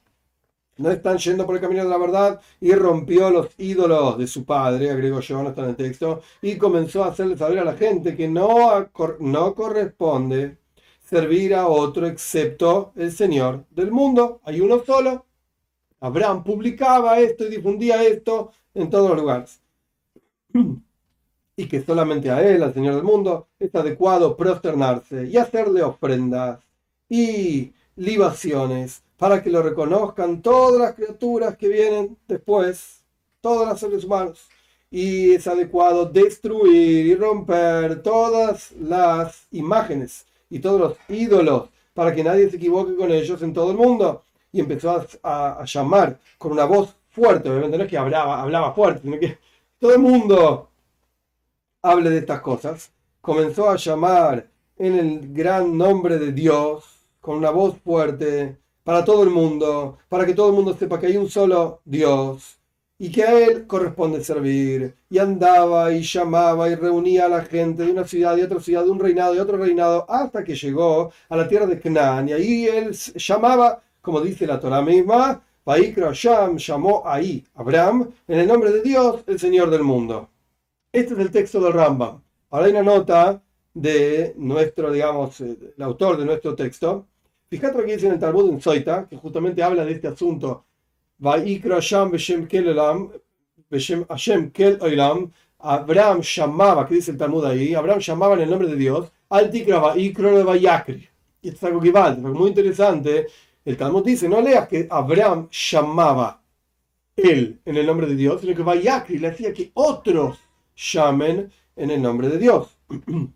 [0.77, 4.45] no están yendo por el camino de la verdad y rompió los ídolos de su
[4.45, 7.75] padre, agrego yo, no está en el texto, y comenzó a hacerle saber a la
[7.75, 10.57] gente que no, no corresponde
[11.05, 14.41] servir a otro excepto el Señor del mundo.
[14.45, 15.27] Hay uno solo.
[16.01, 19.61] Abraham publicaba esto y difundía esto en todos los lugares.
[21.57, 26.61] Y que solamente a él, al Señor del mundo, es adecuado prosternarse y hacerle ofrendas
[27.09, 33.05] y libaciones para que lo reconozcan todas las criaturas que vienen después,
[33.43, 34.49] todos los seres humanos.
[34.91, 42.25] Y es adecuado destruir y romper todas las imágenes y todos los ídolos para que
[42.25, 44.23] nadie se equivoque con ellos en todo el mundo.
[44.53, 49.03] Y empezó a, llamar con una voz fuerte, obviamente no es que hablaba, hablaba fuerte,
[49.03, 49.39] sino que
[49.79, 50.69] todo el mundo
[51.83, 52.91] hable de estas cosas.
[53.21, 56.85] Comenzó a llamar en el gran nombre de Dios,
[57.21, 61.07] con una voz fuerte, para todo el mundo, para que todo el mundo sepa que
[61.07, 62.61] hay un solo Dios
[63.01, 64.95] y que a Él corresponde servir.
[65.09, 68.85] Y andaba y llamaba y reunía a la gente de una ciudad, de otra ciudad,
[68.85, 72.29] de un reinado, de otro reinado, hasta que llegó a la tierra de Canaán.
[72.29, 75.43] Y ahí Él llamaba, como dice la Torah misma,
[76.13, 80.29] Sham llamó ahí Abraham en el nombre de Dios, el Señor del mundo.
[80.93, 82.21] Este es el texto del Rambam.
[82.51, 83.41] Ahora hay una nota
[83.73, 87.07] de nuestro, digamos, eh, el autor de nuestro texto,
[87.51, 90.67] Fíjate lo que dice en el Talmud en Zoita, que justamente habla de este asunto.
[95.59, 97.75] Abraham llamaba, ¿qué dice el Talmud ahí?
[97.75, 101.09] Abraham llamaba en el nombre de Dios, al Tikra Vaikro de Vayakri.
[101.43, 103.27] Y esto es algo que vale, muy interesante.
[103.65, 106.43] El Talmud dice, no leas que Abraham llamaba
[107.17, 110.39] él en el nombre de Dios, sino que Vayakri le hacía que otros
[110.75, 112.79] llamen en el nombre de Dios.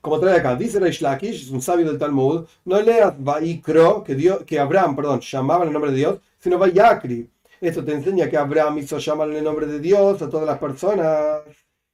[0.00, 4.14] Como trae acá, dice Reish Lakish, es un sabio del Talmud, no leas Vaikro, que,
[4.14, 7.28] Dios, que Abraham, perdón, llamaba en el nombre de Dios, sino Vayakri.
[7.60, 10.58] Esto te enseña que Abraham hizo llamar en el nombre de Dios a todas las
[10.58, 11.42] personas.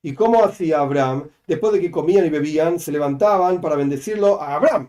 [0.01, 1.29] ¿Y cómo hacía Abraham?
[1.45, 4.89] Después de que comían y bebían, se levantaban para bendecirlo a Abraham.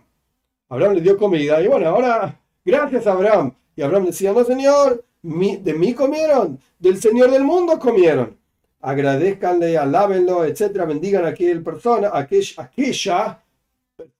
[0.69, 3.53] Abraham le dio comida y bueno, ahora, gracias a Abraham.
[3.75, 8.37] Y Abraham decía, no señor, de mí comieron, del Señor del mundo comieron
[8.81, 13.43] agradezcanle, alábenlo, etcétera, bendigan a aquella persona, aquella, aquella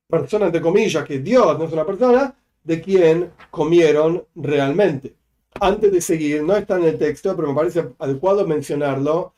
[0.09, 5.15] persona, entre comillas, que Dios no es una persona, de quien comieron realmente.
[5.59, 9.33] Antes de seguir, no está en el texto, pero me parece adecuado mencionarlo,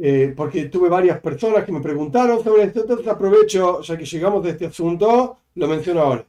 [0.00, 4.44] eh, porque tuve varias personas que me preguntaron sobre esto, entonces aprovecho, ya que llegamos
[4.44, 6.24] de este asunto, lo menciono ahora.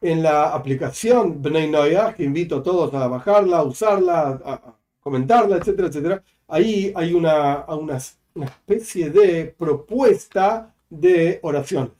[0.00, 5.56] En la aplicación Bnei Noia, que invito a todos a bajarla, a usarla, a comentarla,
[5.56, 7.98] etcétera, etcétera, ahí hay una, una,
[8.44, 11.92] especie de propuesta de oración.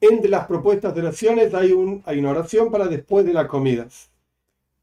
[0.00, 4.10] Entre las propuestas de oraciones hay, un, hay una oración para después de las comidas.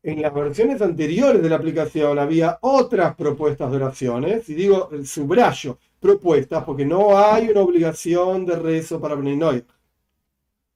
[0.05, 5.07] En las versiones anteriores de la aplicación había otras propuestas de oraciones, y digo el
[5.07, 9.65] subrayo, propuestas, porque no hay una obligación de rezo para Beninoy.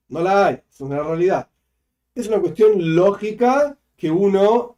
[0.08, 1.48] No la hay, es una realidad.
[2.16, 4.78] Es una cuestión lógica que uno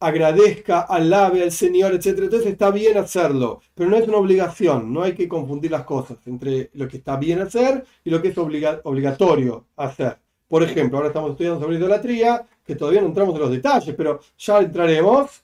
[0.00, 2.06] agradezca, alabe al Señor, etc.
[2.22, 6.18] Entonces está bien hacerlo, pero no es una obligación, no hay que confundir las cosas
[6.26, 10.18] entre lo que está bien hacer y lo que es obligatorio hacer.
[10.50, 14.20] Por ejemplo, ahora estamos estudiando sobre idolatría, que todavía no entramos en los detalles, pero
[14.38, 15.42] ya entraremos.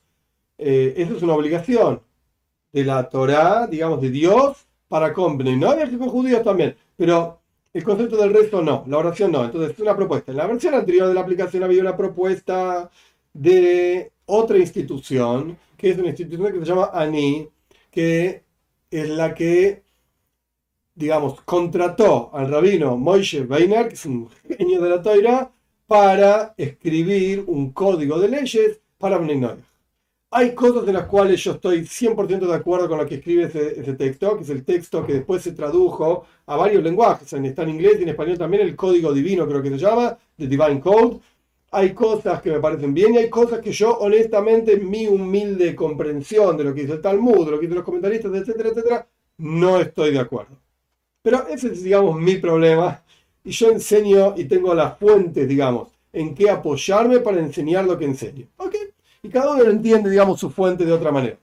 [0.56, 2.00] Eh, eso es una obligación
[2.72, 7.40] de la Torah, digamos, de Dios para con No había que con judíos también, pero
[7.74, 9.44] el concepto del resto no, la oración no.
[9.44, 10.30] Entonces, es una propuesta.
[10.30, 12.88] En la versión anterior de la aplicación había una propuesta
[13.32, 17.48] de otra institución, que es una institución que se llama ANI,
[17.90, 18.44] que
[18.88, 19.82] es la que,
[20.94, 25.50] digamos, contrató al rabino Moishe Weiner, que es un genio de la Toira,
[25.86, 29.40] para escribir un código de leyes para Bnei
[30.30, 33.80] Hay cosas en las cuales yo estoy 100% de acuerdo con lo que escribe ese,
[33.80, 37.70] ese, texto, que es el texto que después se tradujo a varios lenguajes, está en
[37.70, 41.20] inglés y en español también, el código divino creo que se llama, The Divine Code,
[41.70, 46.56] hay cosas que me parecen bien y hay cosas que yo, honestamente, mi humilde comprensión
[46.56, 49.06] de lo que dice el Talmud, de lo que dicen los comentaristas, etcétera, etcétera,
[49.38, 50.56] no estoy de acuerdo.
[51.22, 53.02] Pero ese es, digamos, mi problema.
[53.46, 58.04] Y yo enseño y tengo las fuentes, digamos, en qué apoyarme para enseñar lo que
[58.04, 58.48] enseño.
[58.56, 58.74] ¿Ok?
[59.22, 61.38] Y cada uno entiende, digamos, su fuente de otra manera.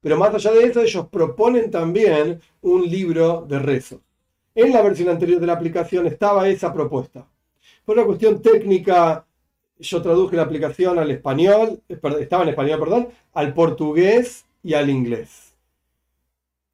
[0.00, 3.98] Pero más allá de eso, ellos proponen también un libro de rezos.
[4.54, 7.26] En la versión anterior de la aplicación estaba esa propuesta.
[7.84, 9.26] Por una cuestión técnica,
[9.80, 15.45] yo traduje la aplicación al español, estaba en español, perdón, al portugués y al inglés.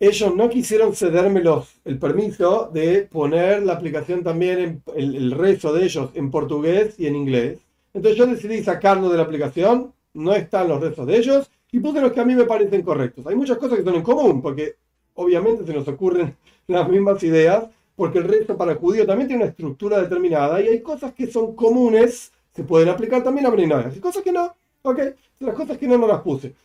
[0.02, 5.72] Ellos no quisieron cederme los, el permiso de poner la aplicación también, el, el rezo
[5.72, 7.60] de ellos en portugués y en inglés.
[7.94, 12.00] Entonces yo decidí sacarlo de la aplicación, no están los rezos de ellos, y puse
[12.00, 13.24] los que a mí me parecen correctos.
[13.28, 14.74] Hay muchas cosas que son en común, porque
[15.14, 16.34] obviamente se nos ocurren
[16.66, 20.80] las mismas ideas, porque el rezo para judío también tiene una estructura determinada, y hay
[20.80, 24.98] cosas que son comunes, se pueden aplicar también a Brinoyas, y cosas que no, ok,
[25.38, 26.56] las cosas que no, no las puse.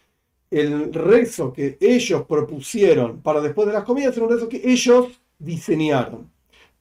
[0.50, 5.20] El rezo que ellos propusieron para después de las comidas es un rezo que ellos
[5.38, 6.30] diseñaron.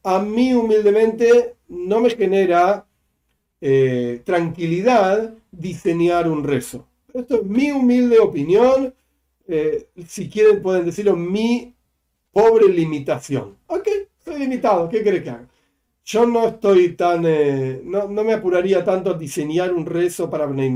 [0.03, 2.87] A mí humildemente no me genera
[3.61, 6.87] eh, tranquilidad diseñar un rezo.
[7.13, 8.95] Esto es mi humilde opinión.
[9.49, 11.75] Eh, si quieren pueden decirlo, mi
[12.31, 13.57] pobre limitación.
[13.67, 13.89] Ok,
[14.25, 15.49] soy limitado, ¿qué cree que haga?
[16.05, 20.71] Yo no estoy tan, eh, no, me apuraría tanto a diseñar un rezo para Bnei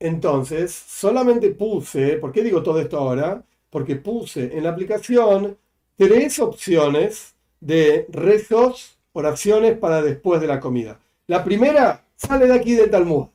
[0.00, 3.44] Entonces, solamente puse, ¿por qué digo todo esto ahora?
[3.68, 5.58] Porque puse en la aplicación
[5.96, 10.98] tres opciones de rezos, oraciones para después de la comida.
[11.26, 13.26] La primera sale de aquí del Talmud.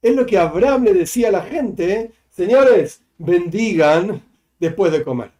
[0.00, 4.22] Es lo que Abraham le decía a la gente, señores, bendigan
[4.60, 5.32] después de comer.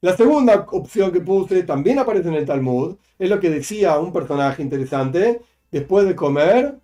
[0.00, 4.12] La segunda opción que puse también aparece en el Talmud, es lo que decía un
[4.12, 6.76] personaje interesante, después de comer,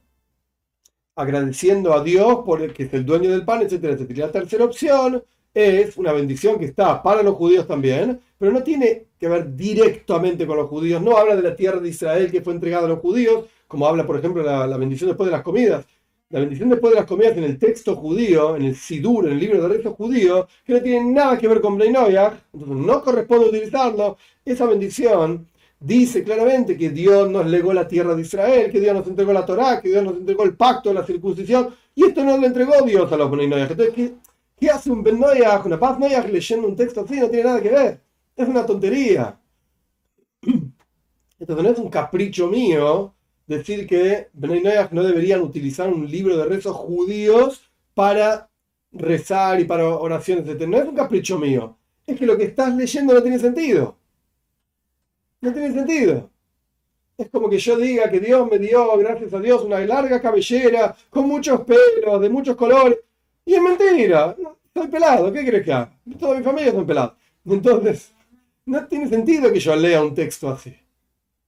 [1.15, 4.27] agradeciendo a Dios por el que es el dueño del pan, etcétera, etcétera.
[4.27, 5.23] La tercera opción
[5.55, 10.47] es una bendición que está para los judíos también, pero no tiene que ver directamente
[10.47, 13.01] con los judíos, no habla de la tierra de Israel que fue entregada a los
[13.01, 15.87] judíos, como habla, por ejemplo, la, bendición después de las comidas.
[16.31, 19.39] La bendición después de las comidas en el texto judío, en el Sidur, en el
[19.39, 23.49] libro de rezo judío, que no tiene nada que ver con Breinoyach, entonces no corresponde
[23.51, 24.17] utilizarlo.
[24.43, 25.47] Esa bendición
[25.83, 29.45] dice claramente que Dios nos legó la tierra de Israel, que Dios nos entregó la
[29.45, 33.11] Torá, que Dios nos entregó el pacto, la circuncisión, y esto no lo entregó Dios
[33.13, 33.71] a los Breinoyach.
[33.73, 34.13] Entonces,
[34.59, 37.19] ¿qué, hace un Benoyach, una paz Noyach leyendo un texto así?
[37.19, 38.01] No tiene nada que ver.
[38.37, 39.39] Es una tontería.
[41.39, 43.13] Entonces no es un capricho mío
[43.47, 47.61] decir que Bnei no deberían utilizar un libro de rezos judíos
[47.95, 48.49] para
[48.93, 50.69] rezar y para oraciones, etc.
[50.69, 51.77] No es un capricho mío.
[52.07, 53.97] Es que lo que estás leyendo no tiene sentido.
[55.43, 56.31] No tiene sentido.
[57.19, 60.97] Es como que yo diga que Dios me dio, gracias a Dios, una larga cabellera
[61.11, 62.99] con muchos pelos, de muchos colores.
[63.45, 64.35] Y es mentira.
[64.75, 65.31] Soy pelado.
[65.31, 65.93] ¿Qué crees que haga?
[66.19, 67.13] Toda mi familia son pelados.
[67.45, 68.13] Entonces,
[68.65, 70.75] no tiene sentido que yo lea un texto así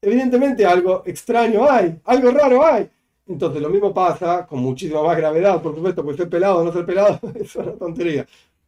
[0.04, 2.88] evidentemente algo extraño hay, algo raro hay.
[3.26, 6.72] Entonces lo mismo pasa con muchísima más gravedad, por supuesto, porque ser pelado o no
[6.72, 8.26] ser pelado es una tontería.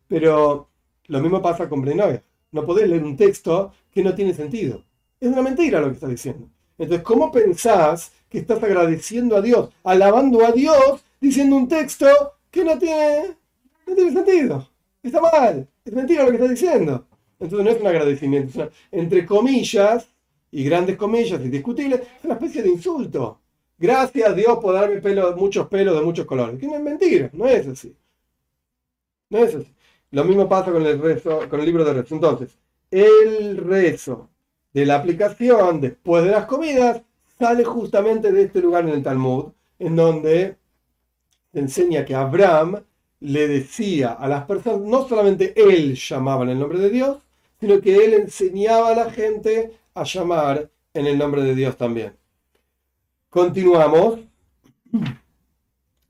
[0.09, 0.69] Pero
[1.09, 2.23] lo mismo pasa con Brenoia.
[2.53, 4.83] No podés leer un texto que no tiene sentido.
[5.27, 6.49] Es una mentira lo que está diciendo.
[6.79, 12.07] Entonces, ¿cómo pensás que estás agradeciendo a Dios, alabando a Dios, diciendo un texto
[12.49, 13.37] que no tiene,
[13.89, 14.69] no tiene sentido?
[15.03, 17.09] Está mal, es mentira lo que está diciendo.
[17.41, 20.07] Entonces no es un agradecimiento, es entre comillas,
[20.53, 23.41] y grandes comillas, indiscutibles, es una especie de insulto.
[23.77, 26.61] Gracias a Dios por darme pelo, muchos pelos de muchos colores.
[26.61, 27.97] Que no es mentira, no es así.
[29.31, 29.75] No es así.
[30.13, 32.15] Lo mismo pasa con el rezo, con el libro de rezo.
[32.15, 32.57] Entonces,
[32.93, 34.31] el rezo
[34.77, 37.01] de la aplicación después de las comidas
[37.39, 39.47] sale justamente de este lugar en el Talmud,
[39.79, 40.57] en donde
[41.51, 42.83] se enseña que Abraham
[43.21, 47.17] le decía a las personas, no solamente él llamaba en el nombre de Dios,
[47.59, 52.13] sino que él enseñaba a la gente a llamar en el nombre de Dios también.
[53.31, 54.21] Continuamos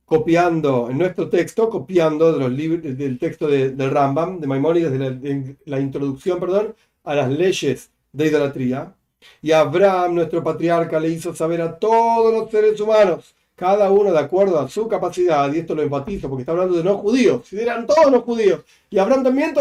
[0.04, 5.56] copiando en nuestro texto, copiando de los libros, del texto de, Rambam, de Maimónides, de
[5.66, 6.74] la, introducción, perdón,
[7.04, 8.94] a las leyes de idolatría.
[9.42, 14.18] Y Abraham, nuestro patriarca, le hizo saber a todos los seres humanos, cada uno de
[14.18, 17.58] acuerdo a su capacidad, y esto lo enfatizo porque está hablando de no judíos, si
[17.58, 18.60] eran todos los judíos,
[18.90, 19.54] y Abraham también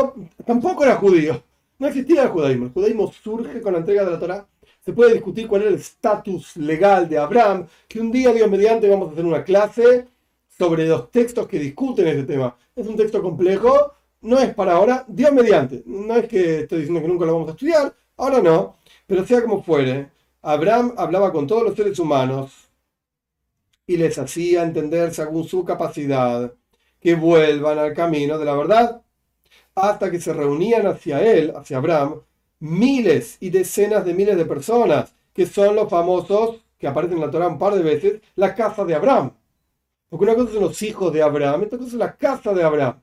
[0.45, 1.41] tampoco era judío,
[1.77, 2.65] no existía el judaísmo.
[2.65, 4.47] El judaísmo surge con la entrega de la Torah.
[4.83, 8.89] Se puede discutir cuál era el estatus legal de Abraham, que un día, Dios mediante,
[8.89, 10.05] vamos a hacer una clase
[10.57, 12.55] sobre los textos que discuten ese tema.
[12.75, 15.83] Es un texto complejo, no es para ahora, Dios mediante.
[15.85, 19.41] No es que estoy diciendo que nunca lo vamos a estudiar, ahora no, pero sea
[19.41, 20.09] como fuere,
[20.41, 22.69] Abraham hablaba con todos los seres humanos
[23.87, 26.53] y les hacía entender según su capacidad
[26.99, 29.01] que vuelvan al camino de la verdad
[29.75, 32.21] hasta que se reunían hacia él, hacia Abraham,
[32.59, 37.31] miles y decenas de miles de personas, que son los famosos, que aparecen en la
[37.31, 39.31] Torah un par de veces, la casa de Abraham.
[40.09, 43.01] Porque una cosa son los hijos de Abraham, otra cosa es la casa de Abraham.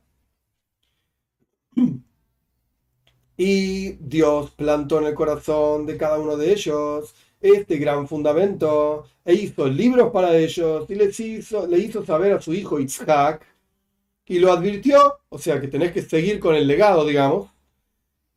[3.44, 9.34] Y Dios plantó en el corazón de cada uno de ellos este gran fundamento e
[9.34, 13.44] hizo libros para ellos y les hizo, le hizo saber a su hijo Isaac
[14.26, 17.50] y lo advirtió, o sea que tenés que seguir con el legado, digamos,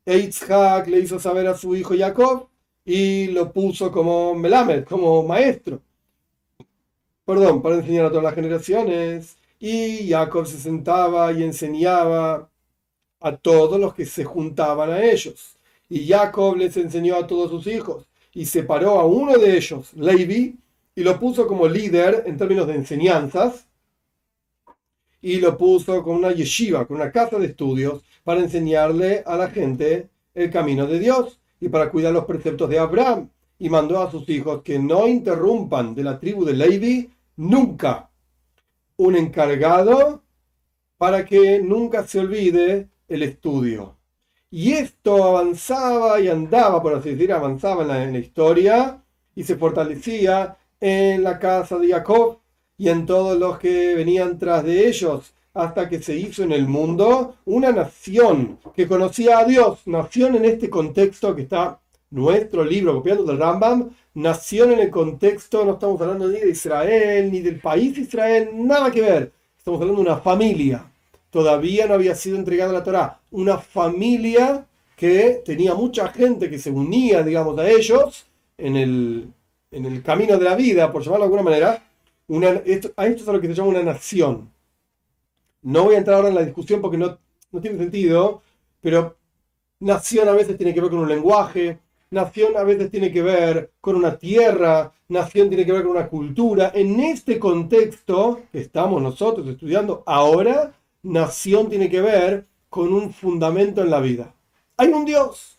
[0.06, 2.48] Eitzhak le hizo saber a su hijo Jacob
[2.84, 5.80] y lo puso como Melamed, como maestro.
[7.24, 9.36] Perdón, para enseñar a todas las generaciones.
[9.60, 12.50] Y Jacob se sentaba y enseñaba
[13.20, 15.56] a todos los que se juntaban a ellos.
[15.88, 20.56] Y Jacob les enseñó a todos sus hijos y separó a uno de ellos, Levi,
[20.94, 23.66] y lo puso como líder en términos de enseñanzas
[25.20, 29.50] y lo puso con una yeshiva, con una casa de estudios para enseñarle a la
[29.50, 33.28] gente el camino de Dios y para cuidar los preceptos de Abraham.
[33.58, 38.10] Y mandó a sus hijos que no interrumpan de la tribu de Levi nunca
[38.96, 40.22] un encargado
[40.98, 43.96] para que nunca se olvide el estudio.
[44.50, 49.02] Y esto avanzaba y andaba, por así decir, avanzaba en la, historia
[49.34, 52.38] y se fortalecía en la casa de Jacob
[52.78, 56.68] y en todos los que venían tras de ellos, hasta que se hizo en el
[56.68, 61.80] mundo una nación que conocía a Dios, nación en este contexto que está
[62.10, 67.32] nuestro libro copiando del Rambam, nación en el contexto, no estamos hablando ni de Israel,
[67.32, 70.84] ni del país Israel, nada que ver, estamos hablando de una familia,
[71.36, 74.64] todavía no había sido entregada la Torah, una familia
[74.96, 78.24] que tenía mucha gente que se unía, digamos, a ellos
[78.56, 79.28] en el,
[79.70, 81.82] en el camino de la vida, por llamarlo de alguna manera,
[82.64, 84.50] esto, a esto es a lo que se llama una nación.
[85.60, 87.18] No voy a entrar ahora en la discusión porque no,
[87.52, 88.40] no tiene sentido,
[88.80, 89.14] pero
[89.80, 91.80] nación a veces tiene que ver con un lenguaje,
[92.10, 96.08] nación a veces tiene que ver con una tierra, nación tiene que ver con una
[96.08, 96.72] cultura.
[96.74, 100.72] En este contexto estamos nosotros estudiando ahora,
[101.06, 104.34] nación tiene que ver con un fundamento en la vida.
[104.76, 105.58] Hay un Dios.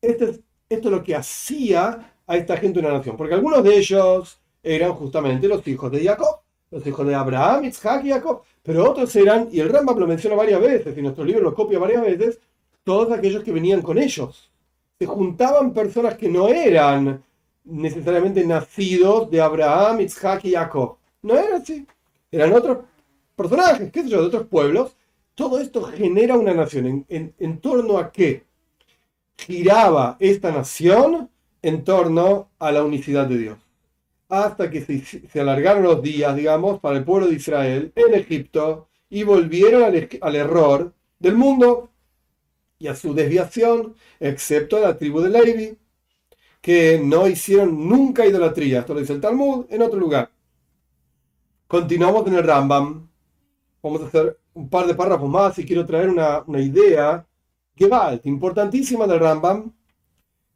[0.00, 4.40] Este esto es lo que hacía a esta gente una nación, porque algunos de ellos
[4.62, 6.40] eran justamente los hijos de Jacob,
[6.70, 10.34] los hijos de Abraham, Isaac y Jacob, pero otros eran, y el Rambam lo menciona
[10.34, 12.40] varias veces, y nuestro libro lo copia varias veces,
[12.82, 14.50] todos aquellos que venían con ellos.
[14.98, 17.22] Se juntaban personas que no eran
[17.64, 20.96] necesariamente nacidos de Abraham, Isaac y Jacob.
[21.22, 21.86] No eran así.
[22.30, 22.78] Eran otros
[23.36, 24.96] personajes, qué sé yo, de otros pueblos.
[25.34, 27.04] Todo esto genera una nación.
[27.08, 28.44] ¿En, torno a qué?
[29.36, 31.30] Giraba esta nación
[31.62, 33.58] en torno a la unicidad de Dios.
[34.28, 39.22] Hasta que se, alargaron los días, digamos, para el pueblo de Israel en Egipto y
[39.22, 41.90] volvieron al, al error del mundo
[42.78, 45.78] y a su desviación, excepto la tribu de Levi,
[46.60, 48.80] que no hicieron nunca idolatría.
[48.80, 50.30] Esto lo dice el Talmud en otro lugar.
[51.68, 53.05] Continuamos en el Rambam.
[53.86, 57.24] Vamos a hacer un par de párrafos más y quiero traer una, una idea
[57.76, 59.72] que va, importantísima del Rambam,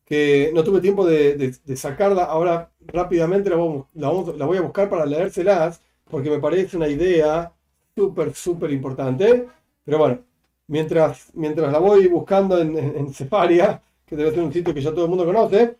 [0.04, 6.28] que no tuve tiempo de, sacarla, ahora rápidamente la, voy a buscar para leérselas, porque
[6.28, 7.52] me parece una idea
[7.94, 9.46] súper, súper importante.
[9.84, 10.18] Pero bueno,
[10.66, 14.90] mientras, mientras la voy buscando en, en, Cefaria, que debe ser un sitio que ya
[14.90, 15.76] todo el mundo conoce,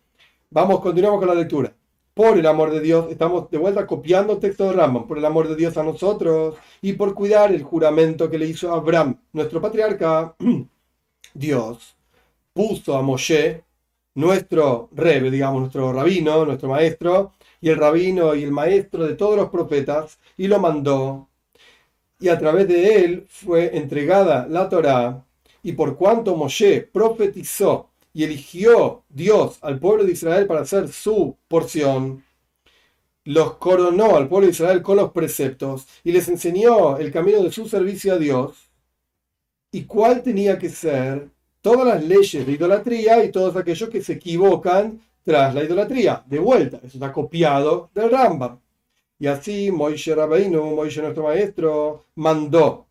[0.51, 1.73] vamos, continuamos con la lectura.
[2.21, 5.25] Por el amor de Dios, estamos de vuelta copiando el texto de Rambam, por el
[5.25, 9.59] amor de Dios a nosotros y por cuidar el juramento que le hizo Abraham, nuestro
[9.59, 10.37] patriarca,
[11.33, 11.97] Dios
[12.53, 13.65] puso a Moshe
[14.15, 19.37] nuestro rebe, digamos, nuestro rabino, nuestro maestro, y el rabino y el maestro de todos
[19.39, 21.27] los profetas, y lo mandó.
[22.19, 25.25] Y a través de él fue entregada la Torá,
[25.63, 31.37] y por cuanto Moshe profetizó y eligió Dios al pueblo de Israel para hacer su
[31.49, 32.25] porción,
[33.25, 37.53] los coronó al pueblo de Israel con los preceptos y les enseñó el camino de
[37.53, 38.71] su servicio a Dios
[39.73, 41.29] y cuál tenía que ser
[41.61, 46.25] todas las leyes de idolatría y todos aquellos que se equivocan tras la idolatría.
[46.27, 48.59] De vuelta, eso está copiado del Rambam.
[49.19, 52.87] Y así Moishe Rabbeinu, Moishe nuestro maestro, mandó.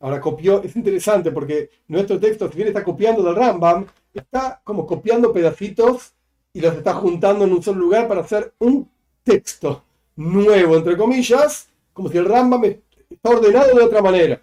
[0.00, 4.86] Ahora copió, es interesante porque nuestro texto, si bien está copiando del Rambam, está como
[4.86, 6.12] copiando pedacitos
[6.52, 8.88] y los está juntando en un solo lugar para hacer un
[9.22, 9.84] texto
[10.16, 14.40] nuevo, entre comillas, como si el Rambam está ordenado de otra manera.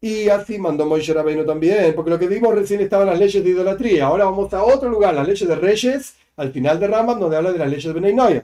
[0.00, 3.50] Y así mandó Moisés Rabbeinu también, porque lo que vimos recién estaban las leyes de
[3.50, 4.06] idolatría.
[4.06, 7.52] Ahora vamos a otro lugar, las leyes de reyes, al final de Rambam, donde habla
[7.52, 8.42] de las leyes de Benay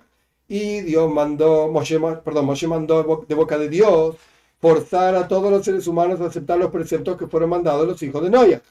[0.48, 4.16] Y Dios mandó, Moshe, perdón, Moshe mandó de boca de Dios
[4.60, 8.22] forzar a todos los seres humanos a aceptar los preceptos que fueron mandados los hijos
[8.22, 8.62] de Noia.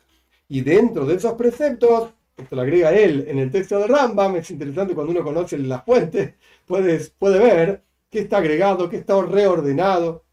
[0.48, 4.52] Y dentro de esos preceptos, esto lo agrega él en el texto de Rambam, es
[4.52, 6.36] interesante cuando uno conoce las fuentes,
[6.66, 10.24] puedes, puede ver que está agregado, que está reordenado.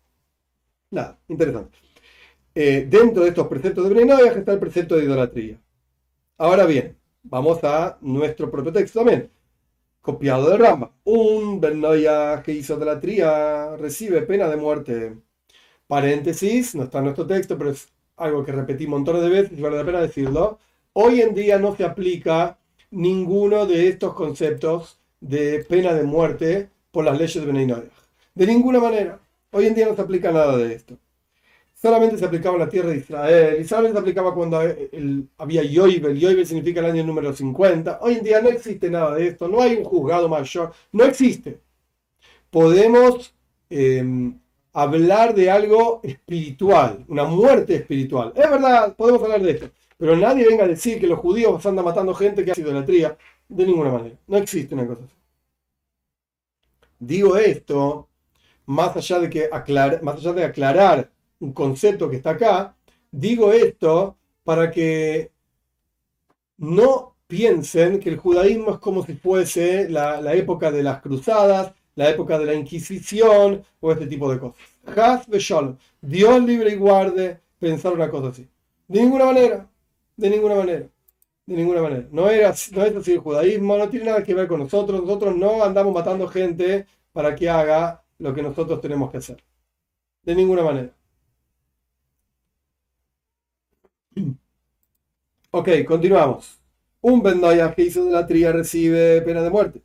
[0.90, 1.78] Nada, interesante.
[2.54, 5.60] Eh, dentro de estos preceptos de Brenoyah está el precepto de idolatría.
[6.38, 9.30] Ahora bien, vamos a nuestro propio texto también.
[10.00, 10.92] Copiado de Rama.
[11.04, 15.16] Un Brenoyah que hizo idolatría recibe pena de muerte.
[15.86, 17.88] Paréntesis, no está en nuestro texto, pero es
[18.20, 20.58] algo que repetí montones de veces vale la pena decirlo.
[20.92, 22.58] Hoy en día no se aplica
[22.90, 27.88] ninguno de estos conceptos de pena de muerte por las leyes de Benay
[28.34, 29.18] De ninguna manera.
[29.52, 30.96] Hoy en día no se aplica nada de esto.
[31.74, 34.60] Solamente se aplicaba en la tierra de Israel y solamente se aplicaba cuando
[35.38, 36.18] había Yoibel.
[36.18, 38.00] Yoibel significa el año número 50.
[38.02, 39.48] Hoy en día no existe nada de esto.
[39.48, 40.72] No hay un juzgado mayor.
[40.92, 41.58] No existe.
[42.50, 43.34] Podemos
[43.70, 44.38] em,
[44.72, 48.32] hablar de algo espiritual, una muerte espiritual.
[48.36, 49.70] Es verdad, podemos hablar de esto.
[49.96, 53.16] Pero nadie venga a decir que los judíos andan matando gente que hace idolatría.
[53.48, 54.16] De ninguna manera.
[54.28, 55.14] No existe una cosa así.
[57.00, 58.08] Digo esto
[58.66, 59.50] más allá de, que
[60.02, 61.10] más allá de aclarar
[61.40, 62.76] un concepto que está acá.
[63.10, 65.32] Digo esto para que
[66.58, 72.08] no piensen que el judaísmo es como si fuese la época de las cruzadas, la
[72.08, 74.56] época de la Inquisición o este tipo de cosas.
[74.96, 75.26] Haz
[76.00, 78.48] Dios libre y guarde pensar una cosa así.
[78.88, 79.68] De ninguna manera.
[80.16, 80.86] De ninguna manera.
[81.44, 82.08] De ninguna manera.
[82.10, 85.02] No, era, no es así el judaísmo, no tiene nada que ver con nosotros.
[85.02, 89.44] Nosotros no andamos matando gente para que haga lo que nosotros tenemos que hacer.
[90.22, 90.94] De ninguna manera.
[95.50, 96.58] Ok, continuamos.
[97.02, 99.82] Un Bendoya que hizo de la tría recibe pena de muerte,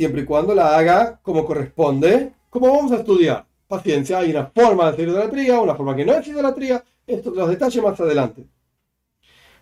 [0.00, 3.44] siempre y cuando la haga como corresponde, como vamos a estudiar.
[3.68, 7.50] Paciencia, hay una forma de hacer idolatría, una forma que no es idolatría, estos los
[7.50, 8.46] detalles más adelante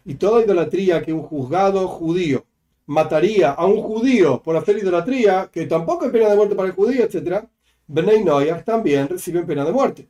[0.04, 2.46] y toda idolatría que un juzgado judío
[2.86, 6.74] mataría a un judío por hacer idolatría, que tampoco es pena de muerte para el
[6.74, 7.44] judío, etc.,
[7.88, 10.08] Bnei Noyah también reciben pena de muerte.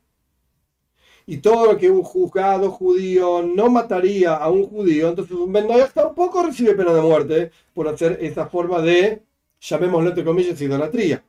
[1.27, 5.67] Y todo lo que un juzgado judío no mataría a un judío, entonces un Ben
[5.93, 9.23] tampoco recibe pena de muerte por hacer esa forma de,
[9.61, 11.23] llamémoslo entre comillas, idolatría.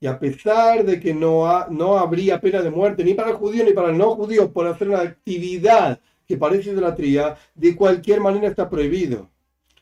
[0.00, 3.64] Y a pesar de que no, no habría pena de muerte ni para el judío
[3.64, 8.48] ni para el no judío por hacer una actividad que parece idolatría, de cualquier manera
[8.48, 9.28] está prohibido.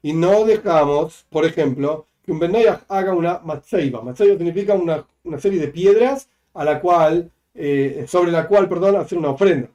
[0.03, 4.01] Y no dejamos, por ejemplo, que un Benayah haga una matzeiba.
[4.01, 8.97] Matzeiba significa una, una, serie de piedras a la cual, eh, sobre la cual, perdón,
[8.97, 9.69] hacer una ofrenda.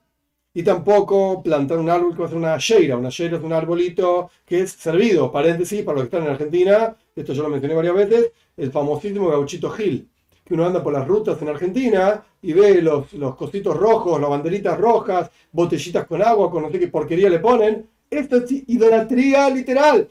[0.54, 2.98] Y tampoco plantar un árbol que va a ser una sheira.
[2.98, 6.96] Una sheira es un arbolito que es servido, paréntesis, para los que están en Argentina,
[7.16, 10.08] esto yo lo mencioné varias veces, el famosísimo gauchito Gil
[10.44, 14.30] que uno anda por las rutas en Argentina y ve los, los cositos rojos, las
[14.30, 17.88] banderitas rojas, botellitas con agua, con no sé qué porquería le ponen.
[18.10, 20.08] Esto es idolatría literal.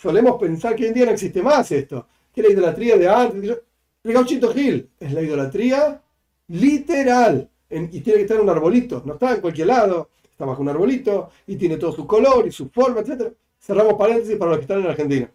[0.00, 2.06] Solemos pensar que hoy en día no existe más esto.
[2.32, 3.58] Que la idolatría de antes.
[4.02, 6.00] El gauchito Gil es la idolatría
[6.48, 7.50] literal.
[7.70, 9.02] Y tiene que estar en un arbolito.
[9.04, 10.10] No está en cualquier lado.
[10.30, 13.32] Está bajo un arbolito y tiene todo su color y su forma, etc.
[13.58, 15.30] Cerramos paréntesis para los que están en Argentina.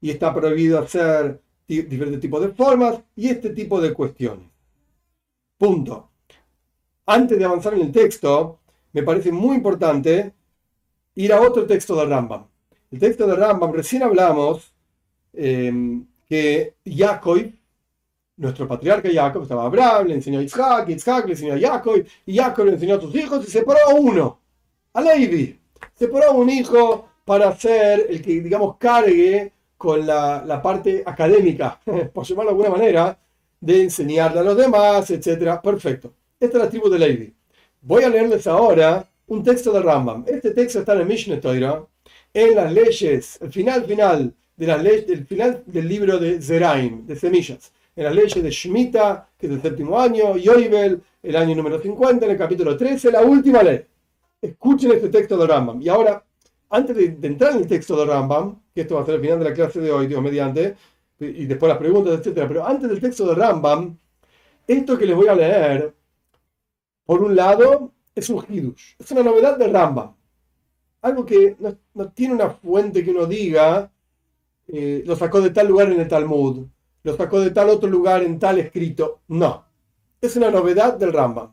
[0.00, 4.46] Y está prohibido hacer diferentes tipos de formas y este tipo de cuestiones.
[5.58, 6.10] Punto.
[7.06, 8.60] Antes de avanzar en el texto,
[8.92, 10.32] me parece muy importante
[11.16, 12.46] ir a otro texto de Rambam.
[12.90, 14.72] El texto de Rambam, recién hablamos
[15.32, 17.52] em, que Jacob,
[18.40, 22.36] nuestro patriarca Jacob, estaba Abraham, le enseñó a Isaac, Isaac le enseñó a Jacob, y
[22.36, 24.40] Jacob le enseñó a sus hijos y separó a uno,
[24.94, 25.58] a Levi.
[25.94, 31.78] Separó a un hijo para ser el que, digamos, cargue con la, parte académica,
[32.14, 33.18] por llamarlo de alguna manera,
[33.60, 35.60] de enseñarle a los demás, etc.
[35.62, 36.12] Perfecto.
[36.38, 37.34] Esta es la tribu de Levi.
[37.82, 40.24] Voy a leerles ahora un texto de Rambam.
[40.26, 41.84] Este texto está en el Mishneh Torah,
[42.32, 47.06] en las leyes, el final final de las leyes, el final del libro de Zeraim,
[47.06, 51.54] de semillas, en las leyes de Shemitah, que es el séptimo año, Yoibel, el año
[51.54, 53.84] número 50, en el capítulo 13, la última ley.
[54.40, 55.82] Escuchen este texto de Rambam.
[55.82, 56.24] Y ahora
[56.70, 59.40] antes de, entrar en el texto de Rambam, que esto va a ser el final
[59.40, 60.76] de la clase de hoy, Dios mediante,
[61.18, 63.98] y después las preguntas, etcétera, pero antes del texto de Rambam,
[64.66, 65.92] esto que les voy a leer,
[67.04, 70.14] por un lado, es un hidush, es una novedad de Rambam.
[71.02, 73.90] Algo que no, tiene una fuente que uno diga,
[74.68, 76.66] eh, lo sacó de tal lugar en el Talmud,
[77.02, 79.20] lo sacó de tal otro lugar en tal escrito.
[79.28, 79.64] No,
[80.20, 81.52] es una novedad del Rambam.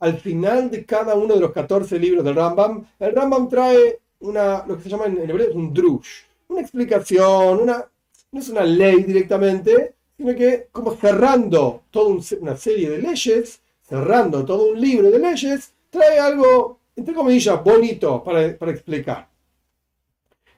[0.00, 4.64] Al final de cada uno de los 14 libros del Rambam, el Rambam trae una,
[4.66, 6.08] lo que se llama en, hebreo es un drush,
[6.48, 7.84] una explicación, una,
[8.32, 14.44] no es una ley directamente, sino que como cerrando toda una serie de leyes, cerrando
[14.44, 19.28] todo un libro de leyes, trae algo, entre comillas, bonito para, para explicar.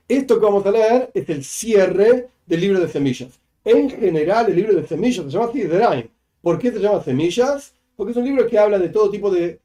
[0.07, 3.40] Esto que vamos a leer es el cierre del libro de semillas.
[3.63, 6.09] En general, el libro de semillas se llama así.
[6.41, 7.73] ¿Por qué se llama semillas?
[7.95, 9.59] Porque es un libro que habla de todo tipo de,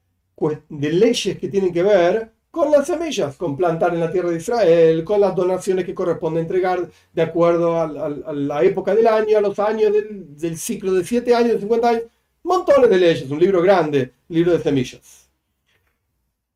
[0.69, 4.39] de leyes que tienen que ver con las semillas, con plantar en la tierra de
[4.39, 9.43] Israel, con las donaciones que corresponde entregar de acuerdo a, la época del año, a
[9.43, 12.03] los años del, ciclo de 7 años, de 50 años,
[12.43, 15.29] montones de leyes, un libro grande, libro de semillas.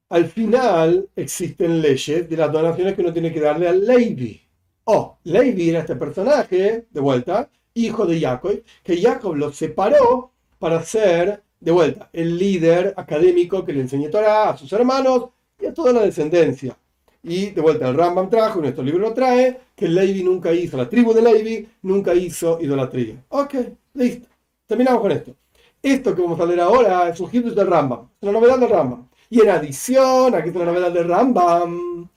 [0.08, 4.40] al final existen leyes de las donaciones que uno tiene que darle al Levi.
[4.84, 10.82] Oh, Levi era este personaje, de vuelta, hijo de Jacob, que Jacob lo separó para
[10.82, 15.74] ser, de vuelta, el líder académico que le enseñó Torah a sus hermanos y a
[15.74, 16.76] toda la descendencia.
[17.22, 20.76] Y de vuelta el Rambam trajo, en nuestro libro lo trae, que Levi nunca hizo,
[20.76, 23.22] la tribu de Levi nunca hizo idolatría.
[23.28, 23.54] Ok,
[23.94, 24.28] listo.
[24.66, 25.34] Terminamos con esto.
[25.82, 29.08] Esto que vamos a leer ahora es un del Rambam, una novedad del Rambam.
[29.28, 32.08] Y en adición, aquí está la novedad del Rambam,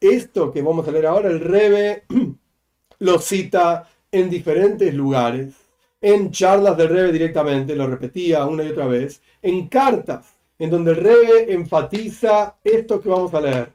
[0.00, 2.04] esto que vamos a leer ahora, el Rebe
[2.98, 5.54] lo cita en diferentes lugares,
[6.00, 10.92] en charlas del Rebe directamente, lo repetía una y otra vez, en cartas, en donde
[10.92, 13.72] el Rebe enfatiza esto que vamos a leer.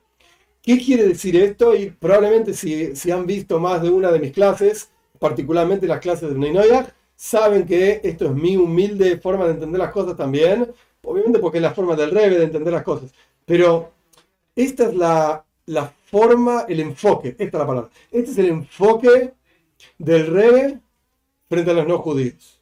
[0.61, 1.75] ¿Qué quiere decir esto?
[1.75, 6.29] Y probablemente si, si han visto más de una de mis clases, particularmente las clases
[6.29, 10.71] de Neinoyach, saben que esto es mi humilde forma de entender las cosas también,
[11.03, 13.11] obviamente porque es la forma del Rebe de entender las cosas,
[13.45, 13.91] pero
[14.55, 19.33] esta es la, la forma, el enfoque, esta es la palabra, este es el enfoque
[19.97, 20.79] del Rebe
[21.47, 22.61] frente a los no judíos.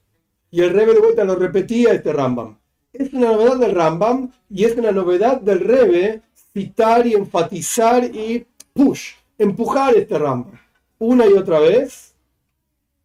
[0.51, 2.57] Y el Rebe de vuelta lo repetía este Rambam.
[2.91, 6.21] Es una novedad del Rambam y es una novedad del Rebe
[6.53, 10.59] citar y enfatizar y push, empujar este Rambam
[11.03, 12.13] una y otra vez,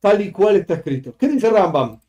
[0.01, 1.15] tal y cual está escrito.
[1.19, 2.01] ¿Qué dice Rambam?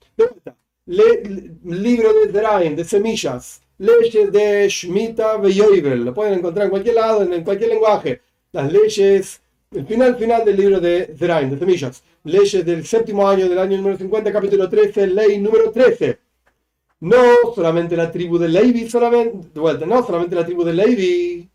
[0.86, 7.24] libro de Drain, de semillas, leyes de Shemitah Beyoibel, lo pueden encontrar en cualquier lado,
[7.24, 8.22] en cualquier lenguaje.
[8.52, 13.50] Las leyes, el final final del libro de Drain, de semillas, leyes del séptimo año
[13.50, 16.20] del año número 50, capítulo 13, ley número 13
[17.02, 21.50] no solamente la tribu de Levi, solamente, de vuelta, no solamente la tribu de Levi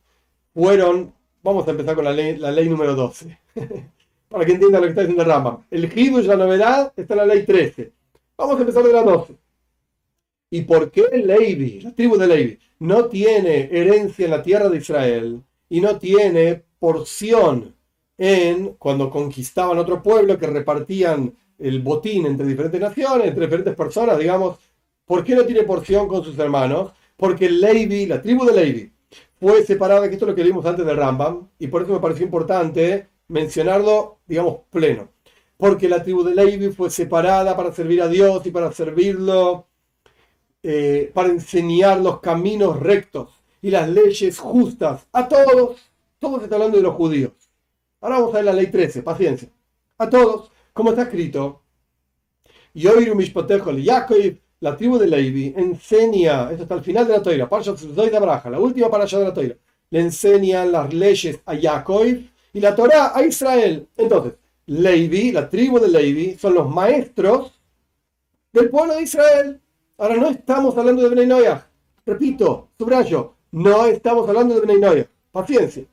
[0.55, 1.13] fueron,
[1.43, 3.39] vamos a empezar con la ley, la ley número 12,
[4.29, 5.65] para que entiendan lo que está diciendo Rama.
[5.71, 7.93] El Hidush, la novedad, está en la ley 13.
[8.37, 9.35] Vamos a empezar de la 12.
[10.57, 14.79] ¿Y por qué Levi, la tribu de Levi, no tiene herencia en la tierra de
[14.79, 17.75] Israel y no tiene porción
[18.17, 24.17] en cuando conquistaban otro pueblo que repartían el botín entre diferentes naciones, entre diferentes personas,
[24.17, 24.59] digamos,
[25.05, 26.93] ¿Por qué no tiene porción con sus hermanos?
[27.17, 28.93] Porque Levi, la tribu de Levi,
[29.41, 32.01] fue separada, que esto es lo que vimos antes de Rambam, y por eso me
[32.01, 35.09] pareció importante mencionarlo, digamos, pleno.
[35.57, 39.67] Porque la tribu de Levi fue separada para servir a Dios y para servirlo,
[40.65, 43.31] eh, para enseñar los caminos rectos
[43.63, 45.81] y las leyes justas a todos.
[46.19, 47.33] Todos está hablando de los judíos.
[48.01, 49.49] Ahora vamos a ver la ley 13, paciencia.
[49.99, 51.63] A todos, como está escrito.
[52.75, 57.47] Yoiru Mishpotejo Yaakov la tribu de Levi enseña, esto está al final de la toira,
[57.47, 59.57] de Abraja, la última allá de la toira,
[59.91, 62.07] le enseñan las leyes a Jacob
[62.51, 63.87] y la Torah a Israel.
[63.95, 64.33] Entonces,
[64.65, 67.53] Levi, la tribu de Levi, son los maestros
[68.55, 69.61] del pueblo de Israel.
[69.97, 71.47] Ahora no estamos hablando de Bnei
[72.05, 75.85] Repito, subrayo, no estamos hablando de Bnei Paciencia.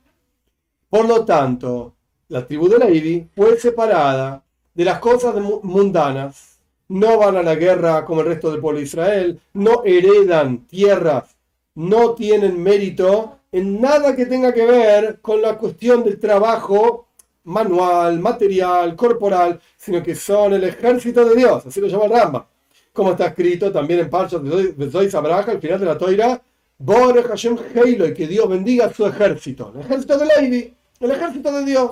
[0.90, 1.94] Por lo tanto,
[2.28, 4.42] la tribu de Levi fue separada
[4.74, 6.58] de las cosas mundanas.
[6.88, 11.36] No van a la guerra como el resto del pueblo de Israel, no heredan tierras,
[11.76, 17.06] no tienen mérito en nada que tenga que ver con la cuestión del trabajo
[17.44, 22.51] manual, material, corporal, sino que son el ejército de Dios, así lo llama el.
[22.92, 26.42] Como está escrito también en Parshas de Zoy Sabraja, al final de la Toira,
[26.78, 31.52] Bore Hashem Heilo, y que Dios bendiga su ejército, el ejército de Levi, el ejército
[31.52, 31.90] de Dios.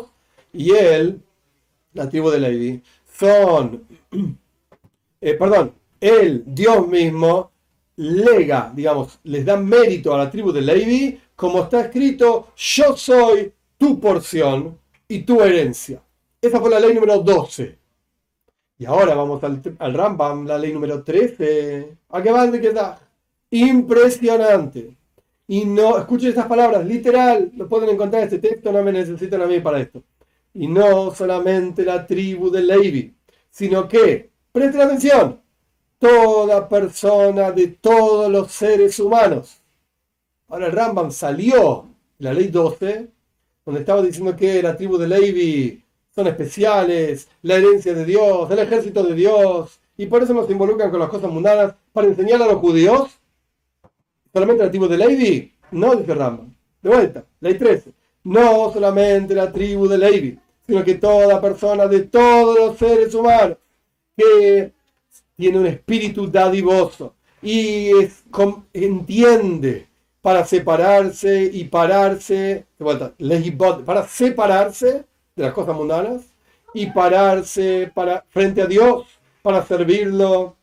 [0.53, 1.21] Y él,
[1.95, 2.83] la tribu de Levi,
[3.19, 3.85] son
[5.21, 7.51] eh, perdón, él, Dios mismo,
[7.97, 13.53] lega, digamos, les da mérito a la tribu de Levi, como está escrito, yo soy
[13.79, 14.79] tu porción
[15.09, 16.03] y tu herencia.
[16.41, 17.79] Esa fue la ley número 12.
[18.81, 21.97] Y ahora vamos al, al Rambam, la ley número 13.
[22.09, 22.99] ¿A qué van de qué da?
[23.51, 24.97] Impresionante.
[25.47, 29.43] Y no, escuchen estas palabras, literal, lo pueden encontrar en este texto, no me necesitan
[29.43, 30.03] a mí para esto.
[30.55, 33.14] Y no solamente la tribu de Levi,
[33.51, 35.41] sino que Presten atención.
[35.99, 39.61] Toda persona de todos los seres humanos.
[40.49, 41.87] Ahora el Rambam salió
[42.18, 43.09] la ley 12,
[43.64, 45.85] donde estaba diciendo que la tribu de Levi
[46.21, 50.91] son especiales, la herencia de Dios, el ejército de Dios, y por eso nos involucran
[50.91, 53.18] con las cosas mundanas para enseñar a los judíos.
[54.31, 56.55] Solamente la tribu de Levi, no dice Rambam.
[56.83, 57.93] De vuelta, ley 13.
[58.25, 63.57] No solamente la tribu de Levi, sino que toda persona de todos los seres humanos
[64.14, 64.73] que
[65.37, 67.93] tiene un espíritu dadivoso y
[68.75, 69.89] entiende
[70.21, 72.66] para separarse y pararse,
[73.87, 75.07] para separarse
[75.37, 76.22] de las cosas mundanas
[76.74, 79.07] y pararse para, frente a Dios,
[79.43, 80.57] para servirlo,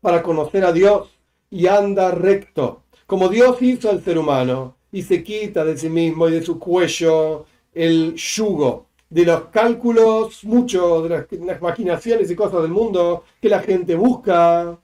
[0.00, 1.10] para conocer a Dios
[1.50, 6.28] y anda recto, como Dios hizo al ser humano y se quita de sí mismo
[6.28, 12.62] y de su cuello el yugo de los cálculos, mucho de las, maquinaciones y cosas
[12.62, 14.78] del mundo que la gente busca.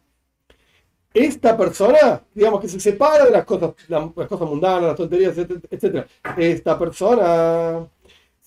[1.15, 6.07] Esta persona, digamos que se separa de las cosas, las, cosas mundanas, las tonterías, etc.
[6.37, 7.87] Esta persona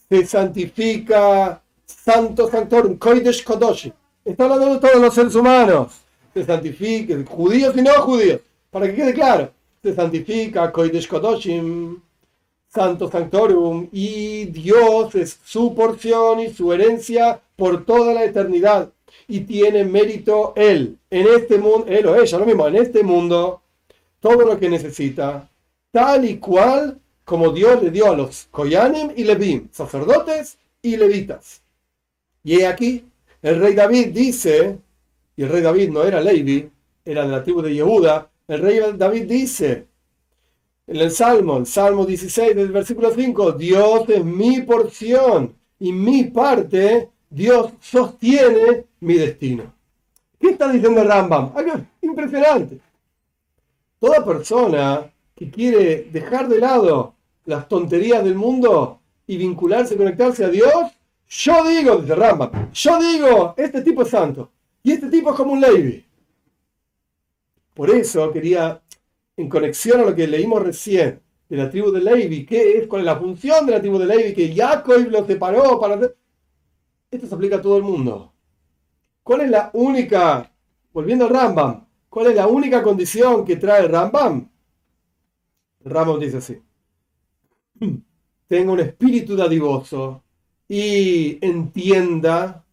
[0.10, 3.94] se santifica, santo santorum, koidesh kodoshi.
[4.26, 5.94] Está hablando de todos los seres humanos.
[6.34, 8.42] Se santifica, judíos y no judíos.
[8.72, 9.52] Para que quede claro,
[9.82, 12.02] se santifica, koidesh kodoshim
[12.68, 18.92] Santo Sanctorum, y Dios es su porción y su herencia por toda la eternidad.
[19.28, 23.62] Y tiene mérito Él, en este mundo, Él o ella, lo mismo, en este mundo,
[24.20, 25.50] todo lo que necesita,
[25.92, 27.00] tal y cual
[27.30, 31.62] como Dios le dio a los Koyanim y Levim, sacerdotes y levitas.
[32.44, 33.06] Y aquí,
[33.44, 34.80] el rey David dice,
[35.36, 36.68] y el rey David no era Levi,
[37.06, 39.86] era de la tribu de Yehuda, el rey David dice,
[40.88, 46.24] en el Salmo, el Salmo 16 del versículo 5, Dios es mi porción y mi
[46.24, 49.72] parte, Dios sostiene mi destino.
[50.40, 51.54] ¿Qué está diciendo Rambam?
[52.02, 52.80] Impresionante.
[54.00, 57.19] Toda persona que quiere dejar de lado
[57.50, 60.72] las tonterías del mundo y vincularse, conectarse a Dios,
[61.28, 64.52] yo digo, dice Rambam, yo digo, este tipo es santo
[64.84, 66.06] y este tipo es como un Levi.
[67.74, 68.82] Por eso quería
[69.36, 72.88] en conexión a lo que leímos recién de la tribu de Levi, ¿qué es?
[72.88, 74.34] ¿Cuál es la función de la tribu de Levi?
[74.36, 76.00] Que Jacob lo separó para.
[77.10, 78.32] Esto se aplica a todo el mundo.
[79.24, 80.52] ¿Cuál es la única,
[80.94, 84.48] volviendo al Rambam, cuál es la única condición que trae Rambam?
[85.84, 86.62] Rambam dice así.
[88.48, 90.24] Tenga un espíritu dadivoso
[90.68, 92.64] y entienda,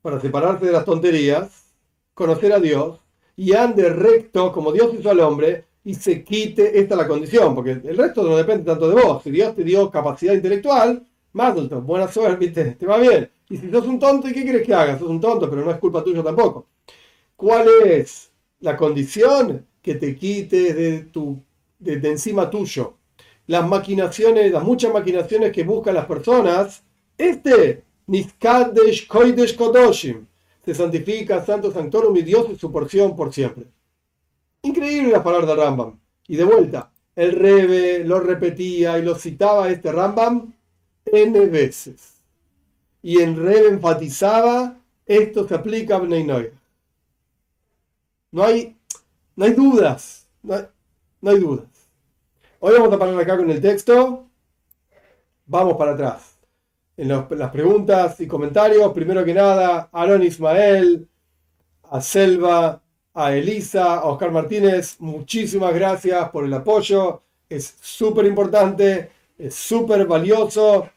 [0.00, 1.74] para separarse de las tonterías,
[2.14, 3.00] conocer a Dios
[3.36, 7.72] y ande recto como Dios hizo al hombre y se quite, esta la condición, porque
[7.72, 9.22] el resto no depende tanto de vos.
[9.22, 11.54] Si Dios te dio capacidad intelectual, más
[11.84, 13.30] buena suerte, te va bien.
[13.48, 14.98] Y si sos un tonto, ¿y qué quieres que hagas?
[15.00, 16.66] Sos un tonto, pero no es culpa tuya tampoco.
[17.36, 19.66] ¿Cuál es la condición?
[19.82, 21.42] Que te quite de, tu,
[21.78, 22.94] de, encima tuyo.
[23.46, 26.82] Las maquinaciones, las muchas maquinaciones que buscan las personas,
[27.18, 30.26] este, Niskadesh Koidesh Kodoshim,
[30.64, 33.66] se santifica, Santo Sanctorum y Dios es su porción por siempre.
[34.62, 35.98] Increíble las palabras de Rambam.
[36.28, 40.52] Y de vuelta, el Rebe lo repetía y lo citaba este Rambam
[41.04, 42.22] N veces.
[43.02, 46.24] Y el Rebe enfatizaba, esto se aplica a Bnei
[48.30, 48.76] No hay,
[49.34, 50.54] no hay dudas, no
[51.28, 51.66] hay, dudas.
[52.64, 54.28] Hoy vamos a parar acá con el texto.
[55.46, 56.38] Vamos para atrás.
[56.96, 61.08] En las preguntas y comentarios, primero que nada, Aaron Ismael,
[61.90, 62.80] a Selva,
[63.14, 67.24] a Elisa, a Oscar Martínez, muchísimas gracias por el apoyo.
[67.48, 70.88] Es súper importante, es súper valioso.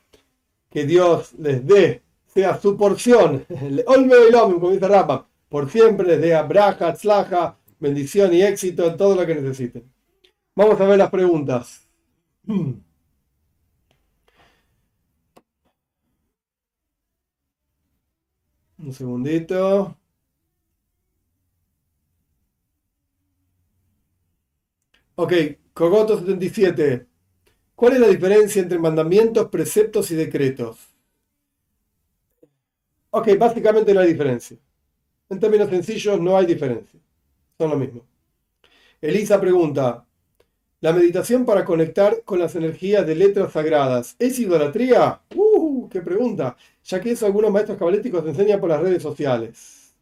[0.70, 3.44] Que Dios les dé, sea su porción.
[3.88, 9.16] Olme como dice Rapa, por siempre les dé abraja, tzlaja, bendición y éxito en todo
[9.16, 9.95] lo que necesiten.
[10.56, 11.88] Vamos a ver las preguntas.
[12.48, 12.82] Un
[18.94, 19.98] segundito.
[25.16, 25.34] Ok,
[25.74, 27.08] Cogoto 77.
[27.76, 30.78] ¿Cuál es la diferencia entre mandamientos, preceptos y decretos?
[33.12, 34.58] Ok, básicamente no hay diferencia.
[35.30, 37.00] En términos sencillos, no hay diferencia.
[37.58, 38.06] Son lo mismo.
[39.02, 40.05] Elisa pregunta,
[40.82, 45.22] ¿la meditación para conectar con las energías de letras sagradas es idolatría?
[45.36, 45.90] ¡Uh!
[45.90, 46.56] ¡Qué pregunta!
[46.84, 49.96] Ya que eso algunos maestros cabalísticos enseñan por las redes sociales.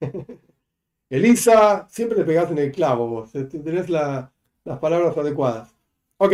[1.10, 3.32] Elisa, siempre le pegás en el clavo vos.
[3.32, 4.30] Tenés la,
[4.64, 5.74] las palabras adecuadas.
[6.18, 6.32] Ok,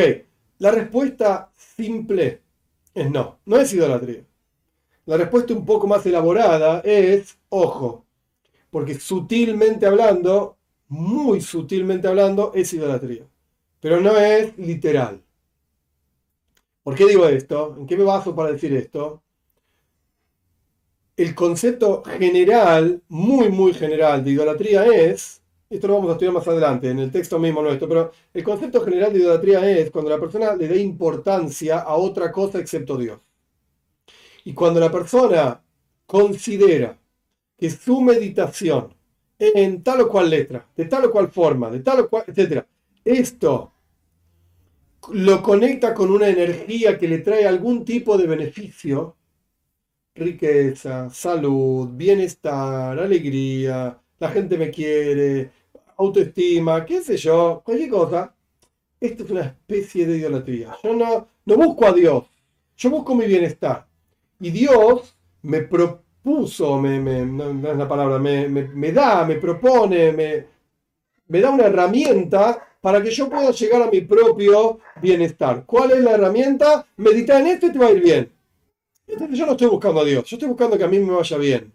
[0.59, 2.43] la respuesta simple
[2.95, 4.25] es no, no es idolatría.
[5.07, 8.07] La respuesta un poco más elaborada es, ojo,
[8.70, 10.57] porque sutilmente hablando,
[10.89, 13.27] muy sutilmente hablando, es idolatría.
[13.85, 15.20] Pero no es literal.
[16.82, 17.76] ¿Por qué digo esto?
[17.78, 19.22] ¿En qué me baso para decir esto?
[21.14, 26.49] El concepto general, muy, muy general de idolatría es esto lo vamos a estudiar más
[26.49, 30.18] adelante, en el texto mismo nuestro, pero el concepto general de idolatría es cuando la
[30.18, 33.20] persona le dé importancia a otra cosa excepto Dios.
[34.45, 35.62] Y cuando la persona
[36.07, 36.99] considera
[37.59, 38.95] que su meditación
[39.39, 42.64] en tal o cual letra, de tal o cual forma, de tal o cual, etc.,
[43.05, 43.74] esto
[45.12, 49.16] lo conecta con una energía que le trae algún tipo de beneficio,
[50.14, 55.50] riqueza, salud, bienestar, alegría, la gente me quiere,
[55.96, 58.34] autoestima, qué sé yo, cualquier cosa,
[59.00, 60.76] esto es una especie de idolatría.
[60.82, 62.24] Yo no, no busco a Dios,
[62.76, 63.86] yo busco mi bienestar.
[64.40, 70.12] Y Dios me propuso, me, me no, es la palabra, me, me, da, me propone,
[70.12, 70.46] me,
[71.28, 75.64] me da una herramienta para que yo pueda llegar a mi propio bienestar.
[75.64, 76.87] ¿Cuál es la herramienta?
[76.99, 78.30] Meditar en esto y te va a ir bien.
[79.07, 81.39] Entonces yo no estoy buscando a Dios, yo estoy buscando que a mí me vaya
[81.39, 81.72] bien.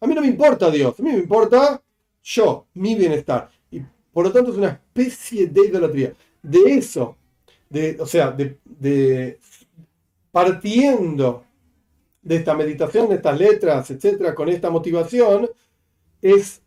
[0.00, 1.82] A mí no me importa Dios, a mí me importa
[2.22, 3.50] yo, mi bienestar.
[3.70, 6.14] Y por lo tanto es una especie de idolatría.
[6.42, 7.18] De eso,
[7.68, 9.38] de, o sea, de, de
[10.32, 11.44] partiendo
[12.22, 15.50] de esta meditación, de estas letras, etcétera, con esta motivación,
[16.22, 16.62] es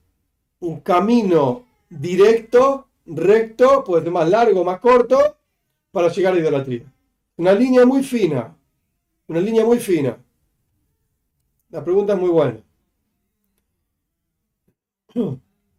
[0.60, 5.38] un camino directo, recto, puede ser más largo, más corto,
[5.92, 6.92] para llegar a la idolatría.
[7.38, 8.56] Una línea muy fina,
[9.28, 10.18] una línea muy fina.
[11.70, 12.60] La pregunta es muy buena.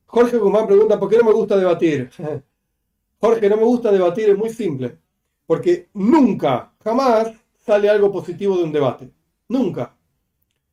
[0.07, 2.11] Jorge Guzmán pregunta, ¿por qué no me gusta debatir?
[3.21, 4.99] Jorge, no me gusta debatir, es muy simple.
[5.47, 9.11] Porque nunca, jamás sale algo positivo de un debate.
[9.49, 9.95] Nunca.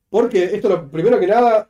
[0.09, 1.69] Porque esto, primero que nada,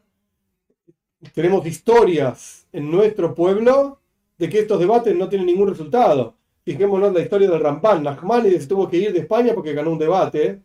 [1.33, 3.99] tenemos historias en nuestro pueblo
[4.37, 6.35] de que estos debates no tienen ningún resultado.
[6.63, 8.03] Fijémonos la historia del Rampán.
[8.03, 10.61] Nachmanides tuvo que ir de España porque ganó un debate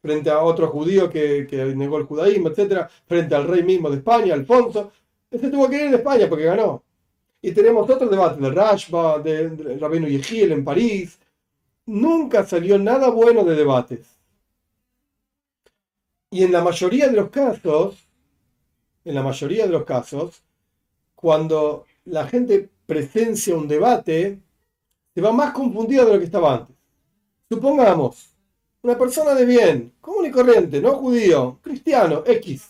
[0.00, 1.46] frente a otro judío que,
[1.76, 2.86] negó el judaísmo, etc.
[3.06, 4.92] Frente al rey mismo de España, Alfonso.
[5.30, 6.82] Ese tuvo que ir de España porque ganó.
[7.42, 11.18] Y tenemos otros debates de Rashba, de, de Rabino Yehiel en París.
[11.86, 14.18] Nunca salió nada bueno de debates.
[16.30, 18.08] Y en la mayoría de los casos,
[19.04, 20.42] en la mayoría de los casos,
[21.14, 24.38] cuando la gente presencia un debate,
[25.14, 26.76] se va más confundida de lo que estaba antes.
[27.48, 28.34] Supongamos,
[28.82, 32.68] una persona de bien, común y corriente, no judío, cristiano, X,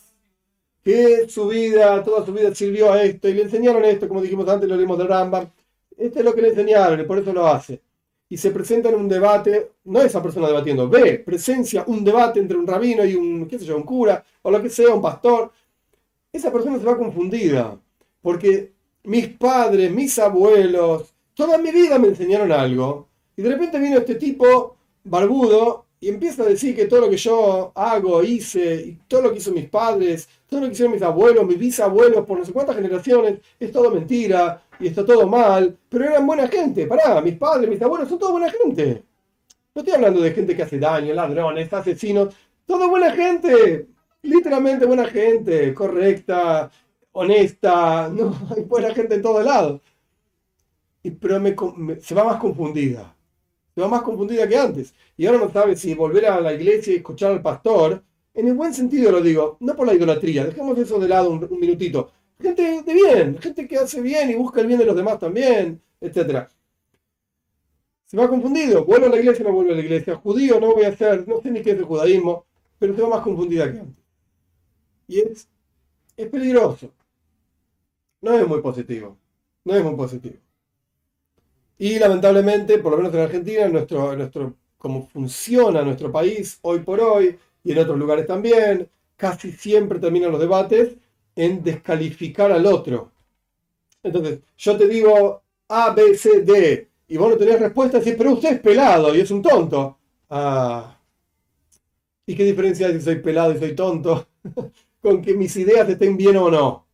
[0.82, 4.46] que su vida, toda su vida sirvió a esto y le enseñaron esto, como dijimos
[4.48, 5.48] antes, lo leímos de Rambam.
[5.96, 7.80] Este es lo que le enseñaron y por eso lo hace.
[8.28, 12.58] Y se presenta en un debate, no esa persona debatiendo, ve, presencia un debate entre
[12.58, 15.50] un rabino y un, qué sé yo, un cura, o lo que sea, un pastor.
[16.32, 17.78] Esa persona se va confundida,
[18.20, 18.73] porque
[19.04, 23.08] mis padres, mis abuelos, toda mi vida me enseñaron algo.
[23.36, 27.16] Y de repente vino este tipo barbudo y empieza a decir que todo lo que
[27.16, 31.02] yo hago, hice, y todo lo que hizo mis padres, todo lo que hicieron mis
[31.02, 35.76] abuelos, mis bisabuelos, por no sé cuántas generaciones, es todo mentira y está todo mal,
[35.88, 36.86] pero eran buena gente.
[36.86, 39.02] Pará, mis padres, mis abuelos son todos buena gente.
[39.74, 42.34] No estoy hablando de gente que hace daño, ladrones, asesinos,
[42.66, 43.86] todo buena gente,
[44.22, 46.70] literalmente buena gente, correcta,
[47.14, 49.80] honesta, no, hay buena gente en todos lados.
[51.02, 51.40] Pero
[52.00, 53.14] se va más confundida,
[53.74, 54.94] se va más confundida que antes.
[55.16, 58.02] Y ahora no sabe si volver a la iglesia y escuchar al pastor,
[58.32, 61.60] en el buen sentido lo digo, no por la idolatría, dejemos eso de lado un,
[61.60, 62.10] minutito.
[62.40, 65.80] Gente de bien, gente que hace bien y busca el bien de los demás también,
[66.00, 66.48] etc.
[68.06, 70.84] Se va confundido, vuelvo a la iglesia no vuelvo a la iglesia, judío no voy
[70.84, 72.46] a ser, no sé ni qué es el judaísmo,
[72.78, 74.04] pero se va más confundida que antes.
[75.06, 75.48] Y es,
[76.16, 76.90] es peligroso
[78.24, 79.18] no es muy positivo.
[79.64, 80.36] No es muy positivo.
[81.78, 87.00] Y lamentablemente, por lo menos en Argentina, nuestro, nuestro, como funciona nuestro país hoy por
[87.00, 90.96] hoy, y en otros lugares también, casi siempre terminan los debates
[91.36, 93.10] en descalificar al otro.
[94.02, 98.32] Entonces, yo te digo A, B, C, D, y vos no tenés respuesta, decís, pero
[98.32, 99.98] usted es pelado y es un tonto.
[100.30, 100.98] Ah.
[102.26, 104.28] ¿Y qué diferencia hay si soy pelado y soy tonto?
[105.02, 106.86] Con que mis ideas estén bien o no.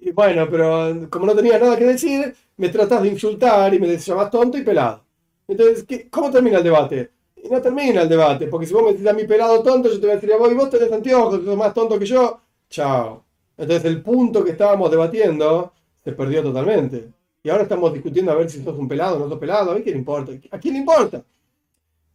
[0.00, 3.96] Y bueno, pero como no tenía nada que decir, me tratas de insultar y me
[3.96, 5.04] llamas tonto y pelado.
[5.46, 7.10] Entonces, ¿cómo termina el debate?
[7.36, 9.94] Y no termina el debate, porque si vos me decís a mí pelado tonto, yo
[9.94, 12.40] te voy a decir a vos, y vos tenés anteojos, sos más tonto que yo.
[12.68, 13.24] Chao.
[13.56, 15.72] Entonces el punto que estábamos debatiendo
[16.04, 17.08] se perdió totalmente.
[17.42, 19.72] Y ahora estamos discutiendo a ver si sos un pelado o no sos pelado.
[19.72, 20.32] ¿A quién le importa?
[20.50, 21.24] ¿A quién le importa?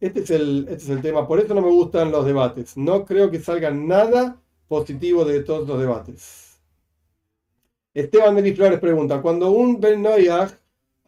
[0.00, 1.26] Este es, el, este es el tema.
[1.26, 2.76] Por eso no me gustan los debates.
[2.76, 4.36] No creo que salga nada
[4.68, 6.43] positivo de todos los debates.
[7.94, 10.58] Esteban Meli Flores pregunta, cuando un Ben Noyag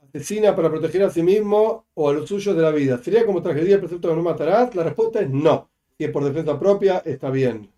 [0.07, 3.43] asesina para proteger a sí mismo o a los suyos de la vida, ¿sería como
[3.43, 4.72] tragedia el precepto de no matarás?
[4.76, 5.68] La respuesta es no.
[5.99, 7.68] Si es por defensa propia, está bien.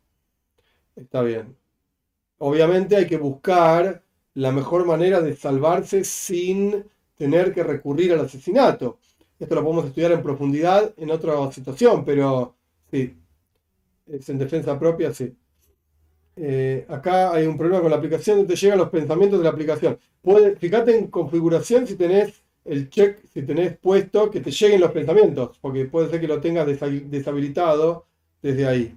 [0.94, 1.56] Está bien.
[2.36, 4.02] Obviamente hay que buscar
[4.34, 6.84] la mejor manera de salvarse sin
[7.16, 8.98] tener que recurrir al asesinato.
[9.40, 12.54] Esto lo podemos estudiar en profundidad en otra situación, pero
[12.90, 13.16] sí,
[14.06, 15.34] es en defensa propia, sí.
[16.40, 19.98] Eh, acá hay un problema con la aplicación, te llegan los pensamientos de la aplicación.
[20.58, 25.58] Fíjate en configuración si tenés el check, si tenés puesto que te lleguen los pensamientos,
[25.60, 28.06] porque puede ser que lo tengas deshabilitado
[28.40, 28.96] desde ahí.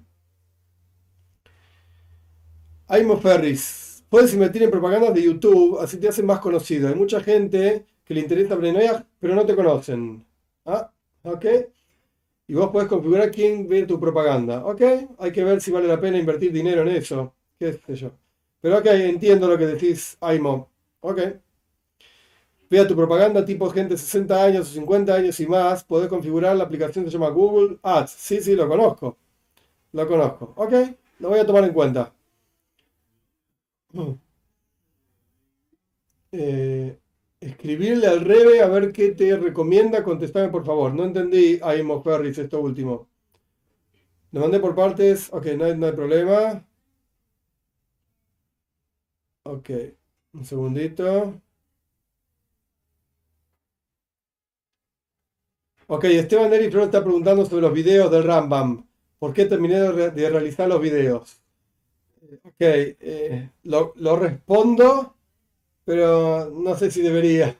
[2.87, 6.89] Aimo Ferris, puedes invertir en propagandas de YouTube, así te hacen más conocido.
[6.89, 8.89] Hay mucha gente que le interesa Bnei
[9.19, 10.25] pero no te conocen.
[10.65, 10.91] Ah,
[11.23, 11.45] ok.
[12.47, 14.65] Y vos podés configurar quién ve tu propaganda.
[14.65, 14.81] Ok,
[15.19, 17.33] hay que ver si vale la pena invertir dinero en eso.
[17.59, 18.11] Qué sé yo.
[18.61, 20.69] Pero ok, entiendo lo que decís, Aimo.
[21.01, 21.19] Ok.
[22.71, 25.83] Vea tu propaganda tipo gente de 60 años o 50 años y más.
[25.83, 28.11] Podés configurar la aplicación que se llama Google Ads.
[28.11, 29.17] Sí, sí, lo conozco.
[29.93, 30.53] Lo conozco.
[30.57, 30.73] Ok,
[31.19, 32.13] lo voy a tomar en cuenta.
[36.31, 37.00] Eh,
[37.41, 40.03] escribirle al Rebe a ver qué te recomienda.
[40.03, 40.93] Contestame por favor.
[40.93, 43.09] No entendí, Aimo Ferris, esto último.
[44.31, 45.29] Lo mandé por partes.
[45.33, 46.65] Ok, no hay, no hay problema.
[49.43, 49.69] Ok,
[50.33, 51.41] un segundito.
[55.87, 58.87] Ok, Esteban Eri está preguntando sobre los videos del Rambam.
[59.19, 61.41] ¿Por qué terminé de, realizar los videos?
[62.43, 65.17] Ok, eh, lo, lo respondo,
[65.91, 67.53] pero no sé si debería.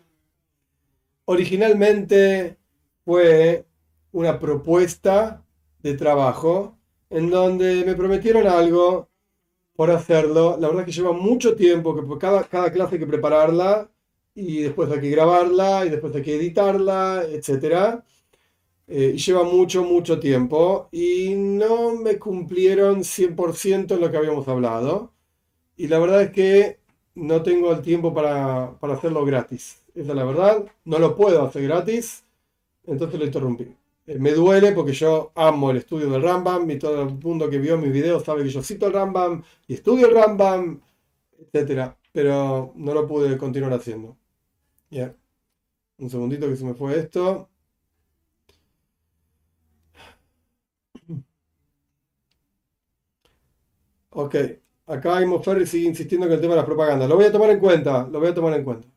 [1.25, 2.57] Originalmente
[3.03, 3.65] fue
[4.13, 5.43] una propuesta
[5.79, 6.77] de trabajo
[7.09, 9.09] en donde me prometieron algo
[9.75, 10.55] por hacerlo.
[10.57, 13.91] La verdad es que lleva mucho tiempo, que cada, cada clase hay que prepararla
[14.33, 18.01] y después hay que grabarla y después hay que editarla, etc.
[18.87, 25.11] Eh, lleva mucho, mucho tiempo y no me cumplieron 100% lo que habíamos hablado.
[25.75, 26.80] Y la verdad es que
[27.21, 29.83] no tengo el tiempo para, para hacerlo gratis.
[29.95, 30.65] Esa es la verdad.
[30.85, 32.23] No lo puedo hacer gratis.
[32.85, 33.75] Entonces lo interrumpí.
[34.07, 37.59] Eh, me duele porque yo amo el estudio del Rambam y todo el mundo que
[37.59, 40.81] vio mis videos sabe que yo cito el Rambam y estudio el Rambam,
[41.53, 41.93] etc.
[42.11, 44.17] Pero no lo pude continuar haciendo.
[45.99, 47.49] Un segundito que se me fue esto.
[54.11, 54.35] Ok,
[54.91, 57.07] acá Imo Ferry sigue insistiendo en el tema de las propagandas.
[57.07, 58.87] Lo voy a tomar en cuenta, lo voy a tomar en cuenta.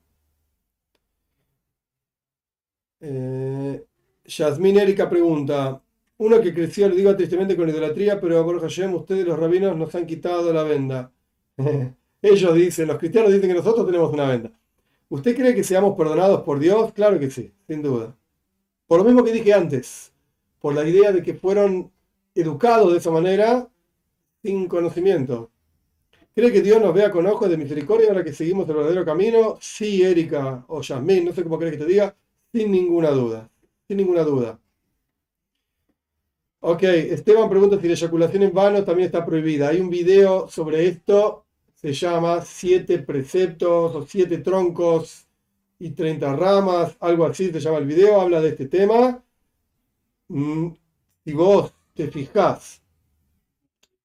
[3.00, 3.84] Eh,
[4.24, 5.80] Yasmin Erika pregunta,
[6.18, 9.94] uno que creció, le digo tristemente con idolatría, pero por Hashem, ustedes los rabinos nos
[9.94, 11.12] han quitado la venda.
[12.22, 14.50] Ellos dicen, los cristianos dicen que nosotros tenemos una venda.
[15.10, 16.92] ¿Usted cree que seamos perdonados por Dios?
[16.92, 18.16] Claro que sí, sin duda.
[18.86, 20.12] Por lo mismo que dije antes,
[20.60, 21.92] por la idea de que fueron
[22.34, 23.68] educados de esa manera
[24.42, 25.50] sin conocimiento.
[26.34, 29.56] ¿Cree que Dios nos vea con ojos de misericordia ahora que seguimos el verdadero camino?
[29.60, 32.16] Sí, Erika o Yasmin, no sé cómo crees que te diga,
[32.52, 33.48] sin ninguna duda,
[33.86, 34.58] sin ninguna duda.
[36.60, 39.68] Ok, Esteban pregunta si la eyaculación en vano también está prohibida.
[39.68, 45.28] Hay un video sobre esto, se llama Siete preceptos o siete troncos
[45.78, 49.22] y 30 ramas, algo así se llama el video, habla de este tema.
[50.28, 50.68] Mm,
[51.24, 52.82] si vos te fijás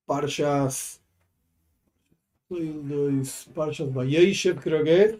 [0.06, 0.99] Parshas,
[4.60, 5.18] Creo que es,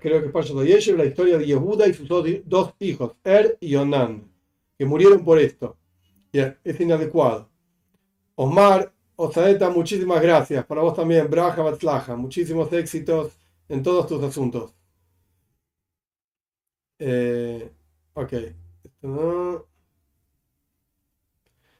[0.00, 4.30] creo que Parshas Vayeshev, la historia de Yehuda y sus dos, hijos, Er y Onan,
[4.78, 5.76] que murieron por esto.
[6.32, 7.48] es inadecuado.
[8.34, 10.64] Omar, Osaeta, muchísimas gracias.
[10.66, 13.32] Para vos también, Braja Batzlaja, muchísimos éxitos
[13.68, 14.72] en todos tus asuntos.
[16.98, 17.70] Eh,
[18.14, 18.32] ok.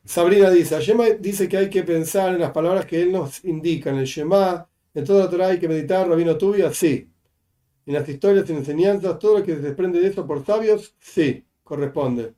[0.04, 3.90] Sabrina dice, Shema dice que hay que pensar en las palabras que él nos indica,
[3.90, 7.08] en el Shema, en toda la Torah hay que meditar, Rabino Tubia, sí.
[7.86, 11.44] En las historias y enseñanzas, todo lo que se desprende de eso por sabios, sí,
[11.62, 12.34] corresponde.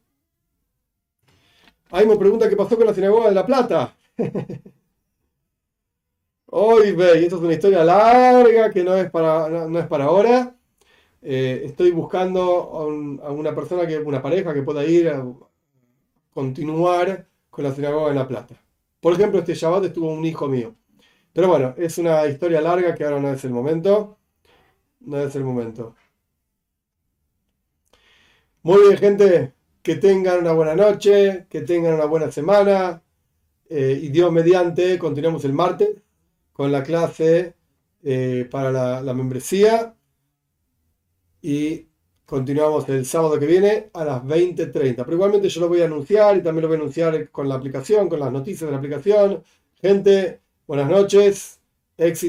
[1.90, 3.96] Ahí me pregunta qué pasó con la sinagoga de La Plata.
[6.46, 10.54] Hoy ve, esto es una historia larga que no es para, no, es para ahora.
[11.20, 15.26] Eh, estoy buscando a, una persona, que, una pareja que pueda ir a
[16.32, 18.60] continuar con la sinagoga en La Plata.
[19.00, 20.74] Por ejemplo, este Shabbat estuvo un hijo mío.
[21.32, 24.18] Pero bueno, es una historia larga que ahora no es el momento.
[25.00, 25.94] No es el momento.
[28.62, 29.54] Muy bien, gente.
[29.82, 33.02] Que tengan una buena noche, que tengan una buena semana.
[33.68, 35.90] Eh, y Dios mediante, continuamos el martes
[36.52, 37.54] con la clase
[38.02, 39.94] eh, para la membresía.
[41.40, 41.86] Y
[42.26, 44.96] Continuamos el sábado que viene a las 20.30.
[45.04, 47.56] Pero igualmente yo lo voy a anunciar y también lo voy a anunciar con la
[47.56, 49.42] aplicación, con las noticias de la aplicación.
[49.80, 51.60] Gente, buenas noches.
[51.98, 52.22] Éxito.